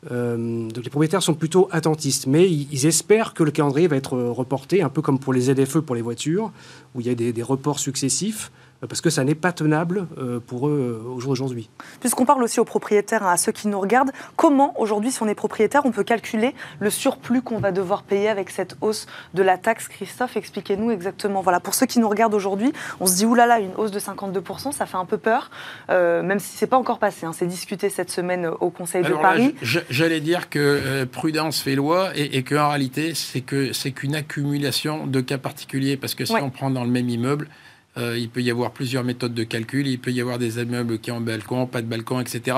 donc 0.09 0.83
les 0.83 0.89
propriétaires 0.89 1.21
sont 1.21 1.33
plutôt 1.33 1.67
attentistes, 1.69 2.25
mais 2.25 2.49
ils, 2.49 2.85
espèrent 2.85 3.33
que 3.33 3.43
le 3.43 3.51
calendrier 3.51 3.87
va 3.87 3.97
être 3.97 4.17
reporté, 4.17 4.81
un 4.81 4.87
peu 4.87 5.01
comme 5.01 5.19
pour 5.19 5.33
les 5.33 5.53
ZFE 5.53 5.79
pour 5.79 5.95
les 5.95 6.01
voitures, 6.01 6.53
où 6.95 7.01
il 7.01 7.07
y 7.07 7.09
a 7.09 7.15
des 7.15 7.43
reports 7.43 7.79
successifs. 7.79 8.51
Parce 8.87 9.01
que 9.01 9.09
ça 9.09 9.23
n'est 9.23 9.35
pas 9.35 9.51
tenable 9.51 10.07
pour 10.47 10.67
eux 10.67 11.03
aujourd'hui. 11.07 11.69
Puisqu'on 11.99 12.25
parle 12.25 12.43
aussi 12.43 12.59
aux 12.59 12.65
propriétaires, 12.65 13.23
hein, 13.23 13.33
à 13.33 13.37
ceux 13.37 13.51
qui 13.51 13.67
nous 13.67 13.79
regardent, 13.79 14.11
comment 14.35 14.79
aujourd'hui, 14.79 15.11
si 15.11 15.21
on 15.23 15.27
est 15.27 15.35
propriétaire, 15.35 15.81
on 15.85 15.91
peut 15.91 16.03
calculer 16.03 16.53
le 16.79 16.89
surplus 16.89 17.41
qu'on 17.41 17.59
va 17.59 17.71
devoir 17.71 18.03
payer 18.03 18.29
avec 18.29 18.49
cette 18.49 18.75
hausse 18.81 19.07
de 19.33 19.43
la 19.43 19.57
taxe 19.57 19.87
Christophe, 19.87 20.37
expliquez-nous 20.37 20.91
exactement. 20.91 21.41
Voilà, 21.41 21.59
pour 21.59 21.73
ceux 21.73 21.85
qui 21.85 21.99
nous 21.99 22.09
regardent 22.09 22.33
aujourd'hui, 22.33 22.73
on 22.99 23.05
se 23.05 23.15
dit, 23.15 23.25
oulala, 23.25 23.59
une 23.59 23.73
hausse 23.77 23.91
de 23.91 23.99
52%, 23.99 24.71
ça 24.71 24.85
fait 24.85 24.97
un 24.97 25.05
peu 25.05 25.17
peur, 25.17 25.49
même 25.89 26.39
si 26.39 26.57
c'est 26.57 26.67
pas 26.67 26.77
encore 26.77 26.99
passé, 26.99 27.25
hein, 27.25 27.31
c'est 27.33 27.47
discuté 27.47 27.89
cette 27.89 28.11
semaine 28.11 28.47
au 28.59 28.69
Conseil 28.69 29.03
de 29.03 29.13
Paris. 29.13 29.55
J'allais 29.61 30.21
dire 30.21 30.49
que 30.49 31.03
prudence 31.05 31.61
fait 31.61 31.75
loi 31.75 32.11
et, 32.15 32.37
et 32.37 32.43
qu'en 32.43 32.69
réalité, 32.69 33.13
c'est 33.13 33.41
que 33.41 33.73
c'est 33.73 33.91
qu'une 33.91 34.15
accumulation 34.15 35.07
de 35.07 35.21
cas 35.21 35.37
particuliers, 35.37 35.97
parce 35.97 36.15
que 36.15 36.25
si 36.25 36.33
on 36.33 36.49
prend 36.49 36.69
dans 36.69 36.83
le 36.83 36.89
même 36.89 37.09
immeuble, 37.09 37.47
euh, 37.97 38.17
il 38.17 38.29
peut 38.29 38.41
y 38.41 38.49
avoir 38.49 38.71
plusieurs 38.71 39.03
méthodes 39.03 39.33
de 39.33 39.43
calcul. 39.43 39.87
Il 39.87 39.99
peut 39.99 40.11
y 40.11 40.21
avoir 40.21 40.39
des 40.39 40.61
immeubles 40.61 40.99
qui 40.99 41.11
ont 41.11 41.21
balcon, 41.21 41.67
pas 41.67 41.81
de 41.81 41.87
balcon, 41.87 42.19
etc. 42.19 42.57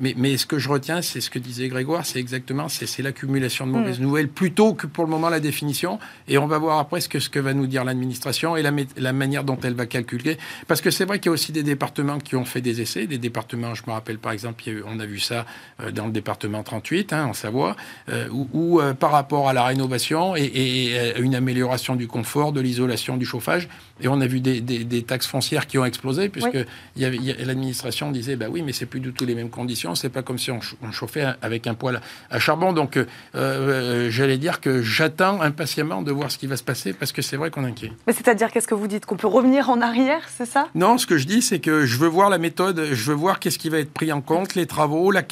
Mais, 0.00 0.14
mais 0.16 0.36
ce 0.36 0.46
que 0.46 0.58
je 0.58 0.68
retiens, 0.68 1.02
c'est 1.02 1.20
ce 1.20 1.30
que 1.30 1.38
disait 1.38 1.68
Grégoire, 1.68 2.06
c'est 2.06 2.18
exactement 2.18 2.68
c'est 2.68 3.02
l'accumulation 3.02 3.66
de 3.66 3.72
mauvaises 3.72 3.98
mm. 3.98 4.02
nouvelles 4.02 4.28
plutôt 4.28 4.74
que 4.74 4.86
pour 4.86 5.04
le 5.04 5.10
moment 5.10 5.28
la 5.28 5.40
définition. 5.40 5.98
Et 6.28 6.38
on 6.38 6.46
va 6.46 6.58
voir 6.58 6.78
après 6.78 7.00
ce 7.00 7.08
que, 7.08 7.18
ce 7.18 7.28
que 7.28 7.38
va 7.38 7.54
nous 7.54 7.66
dire 7.66 7.84
l'administration 7.84 8.56
et 8.56 8.62
la, 8.62 8.70
la, 8.96 9.12
manière 9.12 9.44
dont 9.44 9.58
elle 9.62 9.74
va 9.74 9.86
calculer. 9.86 10.38
Parce 10.68 10.80
que 10.80 10.90
c'est 10.90 11.04
vrai 11.04 11.18
qu'il 11.18 11.26
y 11.26 11.30
a 11.30 11.32
aussi 11.32 11.52
des 11.52 11.62
départements 11.62 12.18
qui 12.18 12.36
ont 12.36 12.44
fait 12.44 12.60
des 12.60 12.80
essais. 12.80 13.06
Des 13.06 13.18
départements, 13.18 13.74
je 13.74 13.82
me 13.86 13.92
rappelle 13.92 14.18
par 14.18 14.32
exemple, 14.32 14.62
on 14.86 15.00
a 15.00 15.06
vu 15.06 15.18
ça 15.18 15.46
euh, 15.80 15.90
dans 15.90 16.06
le 16.06 16.12
département 16.12 16.62
38, 16.62 17.12
hein, 17.12 17.26
en 17.26 17.32
Savoie, 17.32 17.76
euh, 18.08 18.28
où, 18.30 18.80
par 18.98 19.10
rapport 19.10 19.48
à 19.48 19.52
la 19.52 19.64
rénovation 19.64 20.36
et, 20.36 20.42
et, 20.42 21.18
une 21.18 21.34
amélioration 21.34 21.96
du 21.96 22.06
confort, 22.06 22.52
de 22.52 22.60
l'isolation, 22.60 23.16
du 23.16 23.24
chauffage, 23.24 23.68
et 24.00 24.08
on 24.08 24.20
a 24.20 24.26
vu 24.26 24.40
des 24.40 24.60
des, 24.60 24.75
taxes 25.02 25.26
foncières 25.26 25.66
qui 25.66 25.78
ont 25.78 25.84
explosé, 25.84 26.28
puisque 26.28 26.58
l'administration 26.96 28.10
disait 28.10 28.36
bah 28.36 28.46
oui, 28.50 28.62
mais 28.62 28.72
c'est 28.72 28.86
plus 28.86 29.00
du 29.00 29.12
tout 29.12 29.24
les 29.24 29.34
mêmes 29.34 29.50
conditions. 29.50 29.94
C'est 29.94 30.08
pas 30.08 30.22
comme 30.22 30.38
si 30.38 30.50
on, 30.50 30.60
chauffait 30.92 31.26
avec 31.42 31.66
un 31.66 31.74
poêle 31.74 32.00
à 32.30 32.38
charbon. 32.38 32.72
Donc, 32.72 32.96
euh, 32.96 33.06
euh, 33.34 34.10
j'allais 34.10 34.38
dire 34.38 34.60
que 34.60 34.82
j'attends 34.82 35.40
impatiemment 35.40 36.02
de 36.02 36.12
voir 36.12 36.30
ce 36.30 36.38
qui 36.38 36.46
va 36.46 36.56
se 36.56 36.62
passer, 36.62 36.92
parce 36.92 37.12
que 37.12 37.22
c'est 37.22 37.36
vrai 37.36 37.50
qu'on 37.50 37.64
est 37.64 37.68
inquiet. 37.68 37.92
Mais 38.06 38.12
c'est-à-dire, 38.12 38.50
qu'est-ce 38.50 38.68
que 38.68 38.74
vous 38.74 38.86
dites 38.86 39.06
Qu'on 39.06 39.16
peut 39.16 39.26
revenir 39.26 39.70
en 39.70 39.80
arrière, 39.80 40.22
c'est 40.28 40.46
ça? 40.46 40.68
Non, 40.74 40.98
ce 40.98 41.06
que 41.06 41.18
je 41.18 41.26
dis, 41.26 41.42
c'est 41.42 41.58
que 41.58 41.84
je 41.84 41.96
veux 41.98 42.08
voir 42.08 42.30
la 42.30 42.38
méthode, 42.38 42.88
je 42.92 43.10
veux 43.10 43.16
voir 43.16 43.40
qu'est-ce 43.40 43.58
qui 43.58 43.68
va 43.68 43.78
être 43.78 43.92
pris 43.92 44.12
en 44.12 44.20
compte, 44.20 44.54
les 44.54 44.66
travaux, 44.66 45.10
la, 45.10 45.22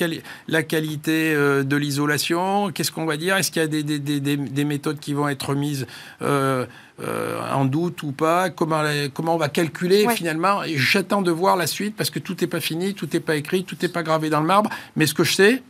la 0.49 0.63
qualité 0.63 1.35
euh, 1.35 1.63
de 1.63 1.77
l'isolation, 1.77 2.71
qu'est-ce 2.73 2.93
qu'on 2.93 3.07
va 3.07 3.17
dire? 3.17 3.37
Est-ce 3.37 3.51
qu'il 3.51 3.63
y 3.63 3.65
a 3.65 3.69
des, 3.69 3.83
des, 3.83 3.99
des, 3.99 4.37
des, 4.37 4.65
méthodes 4.65 4.99
qui 4.99 5.15
vont 5.15 5.29
être 5.29 5.55
mises 5.55 5.87
euh, 6.23 6.67
en 7.01 7.65
doute 7.65 8.03
ou 8.03 8.13
pas, 8.13 8.51
comment, 8.51 8.83
comment 9.13 9.35
on 9.35 9.39
va 9.39 9.49
calculer 9.49 10.07
finalement. 10.11 10.63
J'attends 10.77 11.23
de 11.23 11.31
voir 11.31 11.57
la 11.57 11.67
suite 11.67 11.97
parce 11.97 12.11
que 12.11 12.19
tout 12.19 12.37
n'est 12.41 12.47
pas 12.47 12.61
fini, 12.61 12.95
tout 12.95 13.09
n'est 13.13 13.21
pas 13.21 13.37
écrit, 13.37 13.65
tout 13.65 13.77
n'est 13.81 13.89
pas 13.89 14.03
gravé 14.03 14.31
dans 14.31 14.41
le 14.41 14.47
marbre. 14.47 14.71
Mais 14.97 15.07
ce 15.07 15.15
que 15.15 15.25
je 15.25 15.35
sais, 15.35 15.63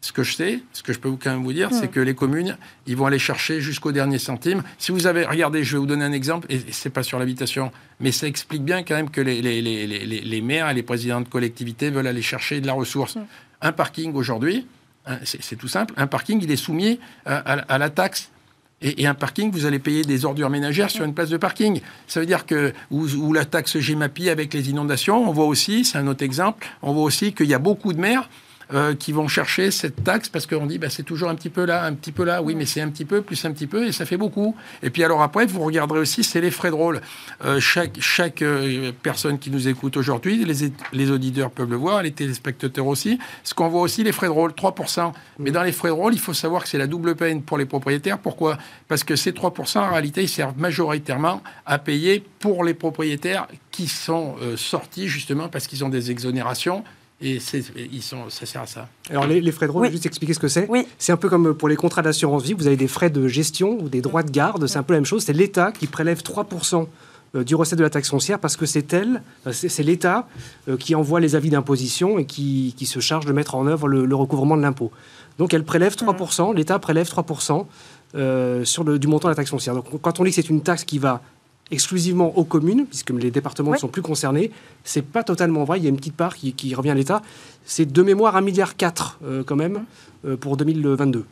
ce 0.00 0.12
que 0.12 0.22
je 0.22 0.34
sais, 0.34 0.60
ce 0.72 0.82
que 0.82 0.92
je 0.92 0.98
peux 0.98 1.10
quand 1.12 1.30
même 1.30 1.42
vous 1.42 1.52
dire, 1.52 1.70
c'est 1.72 1.88
que 1.88 2.00
les 2.00 2.14
communes, 2.14 2.56
ils 2.86 2.96
vont 2.96 3.06
aller 3.06 3.18
chercher 3.18 3.60
jusqu'au 3.60 3.90
dernier 3.90 4.18
centime. 4.18 4.62
Si 4.78 4.92
vous 4.92 5.06
avez, 5.06 5.24
regardez, 5.26 5.64
je 5.64 5.72
vais 5.72 5.78
vous 5.78 5.86
donner 5.86 6.04
un 6.04 6.12
exemple, 6.12 6.46
et 6.50 6.60
c'est 6.70 6.90
pas 6.90 7.02
sur 7.02 7.18
l'habitation, 7.18 7.72
mais 7.98 8.12
ça 8.12 8.28
explique 8.28 8.62
bien 8.62 8.84
quand 8.84 8.94
même 8.94 9.10
que 9.10 9.20
les, 9.20 9.42
les, 9.42 9.60
les, 9.60 10.06
les, 10.06 10.40
maires 10.40 10.70
et 10.70 10.74
les 10.74 10.84
présidents 10.84 11.20
de 11.20 11.28
collectivités 11.28 11.90
veulent 11.90 12.06
aller 12.06 12.22
chercher 12.22 12.60
de 12.60 12.66
la 12.66 12.74
ressource. 12.74 13.18
Un 13.60 13.72
parking 13.72 14.14
aujourd'hui, 14.14 14.66
hein, 15.06 15.18
c'est 15.24 15.56
tout 15.56 15.68
simple, 15.68 15.94
un 15.96 16.06
parking, 16.06 16.40
il 16.42 16.50
est 16.50 16.56
soumis 16.56 17.00
à 17.24 17.78
la 17.78 17.90
taxe 17.90 18.30
et, 18.80 19.06
un 19.06 19.14
parking, 19.14 19.50
vous 19.50 19.66
allez 19.66 19.78
payer 19.78 20.02
des 20.02 20.24
ordures 20.24 20.50
ménagères 20.50 20.90
sur 20.90 21.04
une 21.04 21.14
place 21.14 21.30
de 21.30 21.36
parking. 21.36 21.80
Ça 22.06 22.20
veut 22.20 22.26
dire 22.26 22.46
que, 22.46 22.72
ou, 22.90 23.32
la 23.32 23.44
taxe 23.44 23.78
GEMAPI 23.78 24.30
avec 24.30 24.54
les 24.54 24.70
inondations, 24.70 25.28
on 25.28 25.32
voit 25.32 25.46
aussi, 25.46 25.84
c'est 25.84 25.98
un 25.98 26.06
autre 26.06 26.24
exemple, 26.24 26.66
on 26.82 26.92
voit 26.92 27.02
aussi 27.02 27.32
qu'il 27.32 27.46
y 27.46 27.54
a 27.54 27.58
beaucoup 27.58 27.92
de 27.92 28.00
maires 28.00 28.28
euh, 28.74 28.94
qui 28.94 29.12
vont 29.12 29.28
chercher 29.28 29.70
cette 29.70 30.04
taxe 30.04 30.28
parce 30.28 30.46
qu'on 30.46 30.66
dit 30.66 30.76
bah, 30.76 30.90
c'est 30.90 31.02
toujours 31.02 31.30
un 31.30 31.34
petit 31.34 31.48
peu 31.48 31.64
là, 31.64 31.86
un 31.86 31.94
petit 31.94 32.12
peu 32.12 32.22
là, 32.22 32.42
oui, 32.42 32.54
mais 32.54 32.66
c'est 32.66 32.82
un 32.82 32.90
petit 32.90 33.06
peu, 33.06 33.22
plus 33.22 33.42
un 33.46 33.52
petit 33.52 33.66
peu, 33.66 33.86
et 33.86 33.92
ça 33.92 34.04
fait 34.04 34.18
beaucoup. 34.18 34.54
Et 34.82 34.90
puis 34.90 35.02
alors 35.02 35.22
après, 35.22 35.46
vous 35.46 35.62
regarderez 35.62 36.00
aussi, 36.00 36.22
c'est 36.22 36.42
les 36.42 36.50
frais 36.50 36.68
de 36.68 36.74
rôle. 36.74 37.00
Euh, 37.46 37.60
chaque 37.60 37.96
chaque 37.98 38.42
euh, 38.42 38.92
personne 39.02 39.38
qui 39.38 39.50
nous 39.50 39.68
écoute 39.68 39.96
aujourd'hui, 39.96 40.44
les, 40.44 40.70
les 40.92 41.10
auditeurs 41.10 41.50
peuvent 41.50 41.70
le 41.70 41.76
voir, 41.76 42.02
les 42.02 42.12
téléspectateurs 42.12 42.86
aussi, 42.86 43.18
ce 43.42 43.54
qu'on 43.54 43.68
voit 43.68 43.80
aussi, 43.80 44.04
les 44.04 44.12
frais 44.12 44.26
de 44.26 44.32
rôle, 44.32 44.50
3%. 44.50 45.12
Mais 45.38 45.50
dans 45.50 45.62
les 45.62 45.72
frais 45.72 45.88
de 45.88 45.94
rôle, 45.94 46.12
il 46.12 46.20
faut 46.20 46.34
savoir 46.34 46.62
que 46.62 46.68
c'est 46.68 46.76
la 46.76 46.86
double 46.86 47.16
peine 47.16 47.40
pour 47.40 47.56
les 47.56 47.64
propriétaires. 47.64 48.18
Pourquoi? 48.18 48.58
Parce 48.86 49.02
que 49.02 49.16
ces 49.16 49.32
3%, 49.32 49.78
en 49.78 49.90
réalité, 49.92 50.22
ils 50.22 50.28
servent 50.28 50.58
majoritairement 50.58 51.42
à 51.64 51.78
payer 51.78 52.22
pour 52.38 52.64
les 52.64 52.74
propriétaires 52.74 53.48
qui 53.70 53.88
sont 53.88 54.34
sortis 54.56 55.08
justement 55.08 55.48
parce 55.48 55.66
qu'ils 55.68 55.84
ont 55.84 55.88
des 55.88 56.10
exonérations 56.10 56.84
et 57.20 57.38
ils 57.76 58.02
sont, 58.02 58.30
ça 58.30 58.46
sert 58.46 58.62
à 58.62 58.66
ça. 58.66 58.88
Alors 59.10 59.26
les, 59.26 59.50
frais 59.50 59.66
de 59.66 59.72
rôle, 59.72 59.90
juste 59.90 60.06
expliquer 60.06 60.34
ce 60.34 60.38
que 60.38 60.46
c'est. 60.46 60.68
Oui. 60.68 60.86
C'est 60.98 61.10
un 61.10 61.16
peu 61.16 61.28
comme 61.28 61.52
pour 61.52 61.68
les 61.68 61.74
contrats 61.74 62.02
d'assurance 62.02 62.44
vie, 62.44 62.52
vous 62.52 62.68
avez 62.68 62.76
des 62.76 62.86
frais 62.86 63.10
de 63.10 63.26
gestion 63.26 63.76
ou 63.80 63.88
des 63.88 64.00
droits 64.00 64.22
de 64.22 64.30
garde, 64.30 64.66
c'est 64.68 64.78
un 64.78 64.84
peu 64.84 64.92
la 64.92 65.00
même 65.00 65.06
chose. 65.06 65.24
C'est 65.24 65.32
l'État 65.32 65.72
qui 65.72 65.88
prélève 65.88 66.20
3% 66.20 66.86
euh, 67.34 67.44
du 67.44 67.54
recette 67.54 67.78
de 67.78 67.84
la 67.84 67.90
taxe 67.90 68.08
foncière 68.08 68.38
parce 68.38 68.56
que 68.56 68.66
c'est 68.66 68.92
elle, 68.92 69.22
euh, 69.46 69.52
c'est 69.52 69.82
l'État 69.82 70.28
euh, 70.68 70.76
qui 70.76 70.94
envoie 70.94 71.20
les 71.20 71.34
avis 71.34 71.50
d'imposition 71.50 72.18
et 72.18 72.24
qui, 72.24 72.74
qui, 72.76 72.86
se 72.86 73.00
charge 73.00 73.26
de 73.26 73.32
mettre 73.32 73.54
en 73.54 73.66
œuvre 73.66 73.88
le, 73.88 74.14
recouvrement 74.14 74.56
de 74.56 74.62
l'impôt. 74.62 74.92
Donc 75.38 75.52
elle 75.52 75.64
prélève 75.64 75.94
3%, 75.94 76.54
l'État 76.54 76.78
prélève 76.78 77.08
3% 77.08 77.66
sur 78.64 78.84
le, 78.84 78.98
du 78.98 79.06
montant 79.08 79.28
de 79.28 79.32
la 79.32 79.36
taxe 79.36 79.50
foncière. 79.50 79.74
Donc 79.74 80.00
quand 80.00 80.20
on 80.20 80.24
dit 80.24 80.30
que 80.30 80.36
c'est 80.36 80.48
une 80.48 80.62
taxe 80.62 80.84
qui 80.84 80.98
va 80.98 81.20
exclusivement 81.70 82.36
aux 82.38 82.44
communes, 82.44 82.86
puisque 82.86 83.10
les 83.10 83.30
départements 83.30 83.72
ne 83.72 83.76
sont 83.76 83.88
plus 83.88 84.02
concernés. 84.02 84.50
C'est 84.84 85.02
pas 85.02 85.22
totalement 85.22 85.64
vrai. 85.64 85.78
Il 85.78 85.84
y 85.84 85.86
a 85.86 85.90
une 85.90 85.96
petite 85.96 86.16
part 86.16 86.34
qui, 86.36 86.74
revient 86.74 86.90
à 86.90 86.94
l'État. 86.94 87.22
C'est 87.64 87.90
de 87.90 88.02
mémoire 88.02 88.34
1,4 88.36 88.44
milliard 88.44 88.74
euh, 89.24 89.42
quand 89.44 89.56
même 89.56 89.84
euh, 90.24 90.36
pour 90.36 90.56
2022. 90.56 91.24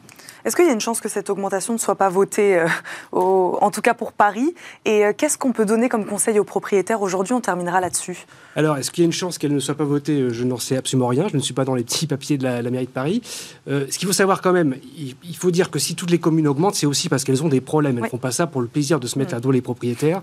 Est-ce 0.44 0.54
qu'il 0.54 0.66
y 0.66 0.68
a 0.68 0.72
une 0.72 0.80
chance 0.80 1.00
que 1.00 1.08
cette 1.08 1.30
augmentation 1.30 1.72
ne 1.72 1.78
soit 1.78 1.94
pas 1.94 2.08
votée, 2.08 2.58
euh, 2.58 2.68
en 3.12 3.70
tout 3.70 3.80
cas 3.80 3.94
pour 3.94 4.12
Paris? 4.12 4.54
Et 4.84 5.04
euh, 5.04 5.12
qu'est-ce 5.16 5.38
qu'on 5.38 5.52
peut 5.52 5.64
donner 5.64 5.88
comme 5.88 6.04
conseil 6.04 6.38
aux 6.38 6.44
propriétaires? 6.44 7.02
Aujourd'hui 7.02 7.34
On 7.34 7.40
terminera 7.40 7.80
là-dessus. 7.80 8.26
Alors, 8.54 8.76
est-ce 8.76 8.90
qu'il 8.90 9.02
y 9.02 9.04
a 9.04 9.06
une 9.06 9.12
chance 9.12 9.38
qu'elle 9.38 9.54
ne 9.54 9.60
soit 9.60 9.74
pas 9.74 9.84
votée? 9.84 10.20
Euh, 10.20 10.32
Je 10.32 10.44
n'en 10.44 10.58
sais 10.58 10.76
absolument 10.76 11.08
rien. 11.08 11.28
Je 11.28 11.36
ne 11.36 11.42
suis 11.42 11.54
pas 11.54 11.64
dans 11.64 11.74
les 11.74 11.84
petits 11.84 12.06
papiers 12.06 12.38
de 12.38 12.44
la, 12.44 12.62
mairie 12.70 12.86
de 12.86 12.90
Paris. 12.90 13.22
ce 13.66 13.98
qu'il 13.98 14.06
faut 14.06 14.12
savoir 14.12 14.42
quand 14.42 14.52
même, 14.52 14.76
il, 14.96 15.36
faut 15.36 15.50
dire 15.50 15.70
que 15.70 15.78
si 15.78 15.94
toutes 15.94 16.10
les 16.10 16.18
communes 16.18 16.48
augmentent, 16.48 16.74
c'est 16.74 16.86
aussi 16.86 17.08
parce 17.08 17.24
qu'elles 17.24 17.42
ont 17.42 17.48
des 17.48 17.60
problèmes. 17.60 17.96
Elles 17.98 18.04
ne 18.04 18.08
font 18.08 18.18
pas 18.18 18.32
ça 18.32 18.46
pour 18.46 18.60
le 18.60 18.66
plaisir 18.66 19.00
de 19.00 19.06
se 19.06 19.18
mettre 19.18 19.34
à 19.34 19.40
dos 19.40 19.50
les 19.50 19.60
propriétaires. 19.62 20.22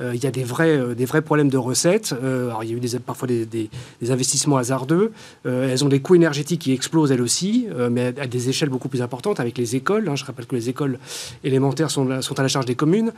il 0.00 0.22
y 0.22 0.26
a 0.26 0.30
des 0.30 0.44
vrais, 0.44 0.94
des 0.94 1.04
vrais 1.04 1.22
problèmes 1.22 1.48
de 1.48 1.58
recettes. 1.58 2.12
alors, 2.12 2.64
il 2.64 2.70
y 2.70 2.72
a 2.74 2.76
eu 2.76 2.80
des, 2.80 2.98
parfois 2.98 3.28
des, 3.28 3.46
des, 3.46 3.70
investissements 4.10 4.56
hasardeux. 4.56 5.12
elles 5.44 5.84
ont 5.84 5.88
des 5.88 6.00
coûts 6.00 6.14
énergétiques 6.14 6.62
qui 6.62 6.72
explosent 6.72 7.12
elles 7.12 7.22
aussi, 7.22 7.66
mais 7.90 8.14
à 8.18 8.26
des 8.26 8.48
échelles 8.48 8.68
beaucoup 8.68 8.88
plus 8.88 9.02
importantes 9.02 9.40
avec 9.40 9.53
les 9.58 9.76
écoles. 9.76 10.08
Hein. 10.08 10.16
je 10.16 10.24
rappelle 10.24 10.46
que 10.46 10.54
les 10.54 10.68
écoles 10.68 10.98
élémentaires 11.42 11.90
sont, 11.90 12.10
à 12.10 12.42
la 12.42 12.48
charge 12.48 12.66
des 12.66 12.74
communes. 12.74 13.12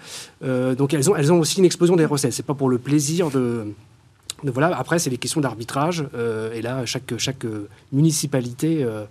Euh, 0.44 0.74
donc 0.74 0.94
elles 0.94 1.10
ont, 1.10 1.16
elles 1.16 1.32
ont 1.32 1.38
aussi 1.38 1.58
une 1.58 1.64
explosion 1.64 1.96
des 1.96 2.04
recettes. 2.04 2.32
C'est 2.32 2.46
pas 2.46 2.54
pour 2.54 2.68
le 2.68 2.78
plaisir 2.78 3.30
de, 3.30 3.74
voilà, 4.44 4.76
après, 4.76 4.98
c'est 4.98 5.10
des 5.10 5.16
questions 5.16 5.40
d'arbitrage. 5.40 6.04
Euh, 6.14 6.52
et 6.52 6.62
là, 6.62 6.84
chaque, 6.84 7.16
chaque 7.18 7.46
municipalité 7.92 8.84
euh, 8.84 9.04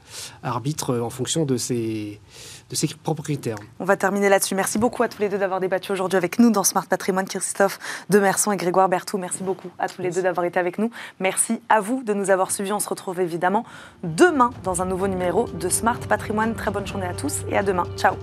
arbitre 0.44 1.00
en 1.00 1.10
fonction 1.10 1.46
de 1.46 1.58
ses, 1.58 2.20
de 2.70 2.76
ses 2.76 2.88
propres 2.88 3.24
critères. 3.24 3.58
On 3.80 3.86
va 3.86 3.96
terminer 3.96 4.30
là-dessus. 4.30 4.56
Merci 4.56 4.80
beaucoup 4.80 5.04
à 5.04 5.08
tous 5.08 5.22
les 5.22 5.30
deux 5.30 5.38
d'avoir 5.38 5.60
débattu 5.60 5.92
aujourd'hui 5.92 6.18
avec 6.18 6.40
nous 6.40 6.50
dans 6.50 6.64
Smart 6.64 6.86
Patrimoine. 6.86 7.26
Christophe 7.26 7.80
Demerson 8.10 8.52
et 8.52 8.58
Grégoire 8.58 8.90
Berthoud, 8.90 9.20
merci 9.20 9.44
beaucoup 9.44 9.70
à 9.80 9.88
tous 9.88 10.02
les 10.02 10.12
deux 10.12 10.22
d'avoir 10.22 10.46
été 10.46 10.60
avec 10.60 10.78
nous. 10.78 10.92
Merci 11.20 11.62
à 11.70 11.80
vous 11.80 12.04
de 12.04 12.14
nous 12.14 12.30
avoir 12.30 12.52
suivis. 12.52 12.74
On 12.74 12.80
se 12.80 12.90
retrouve 12.90 13.20
évidemment 13.20 13.66
demain 14.04 14.52
dans 14.64 14.82
un 14.82 14.86
nouveau 14.86 15.08
numéro 15.08 15.48
de 15.48 15.70
Smart 15.70 16.00
Patrimoine. 16.00 16.56
Très 16.56 16.72
bonne 16.72 16.88
journée 16.88 17.08
à 17.08 17.14
tous 17.14 17.42
et 17.50 17.58
à 17.58 17.64
demain. 17.64 17.86
Ciao 17.98 18.16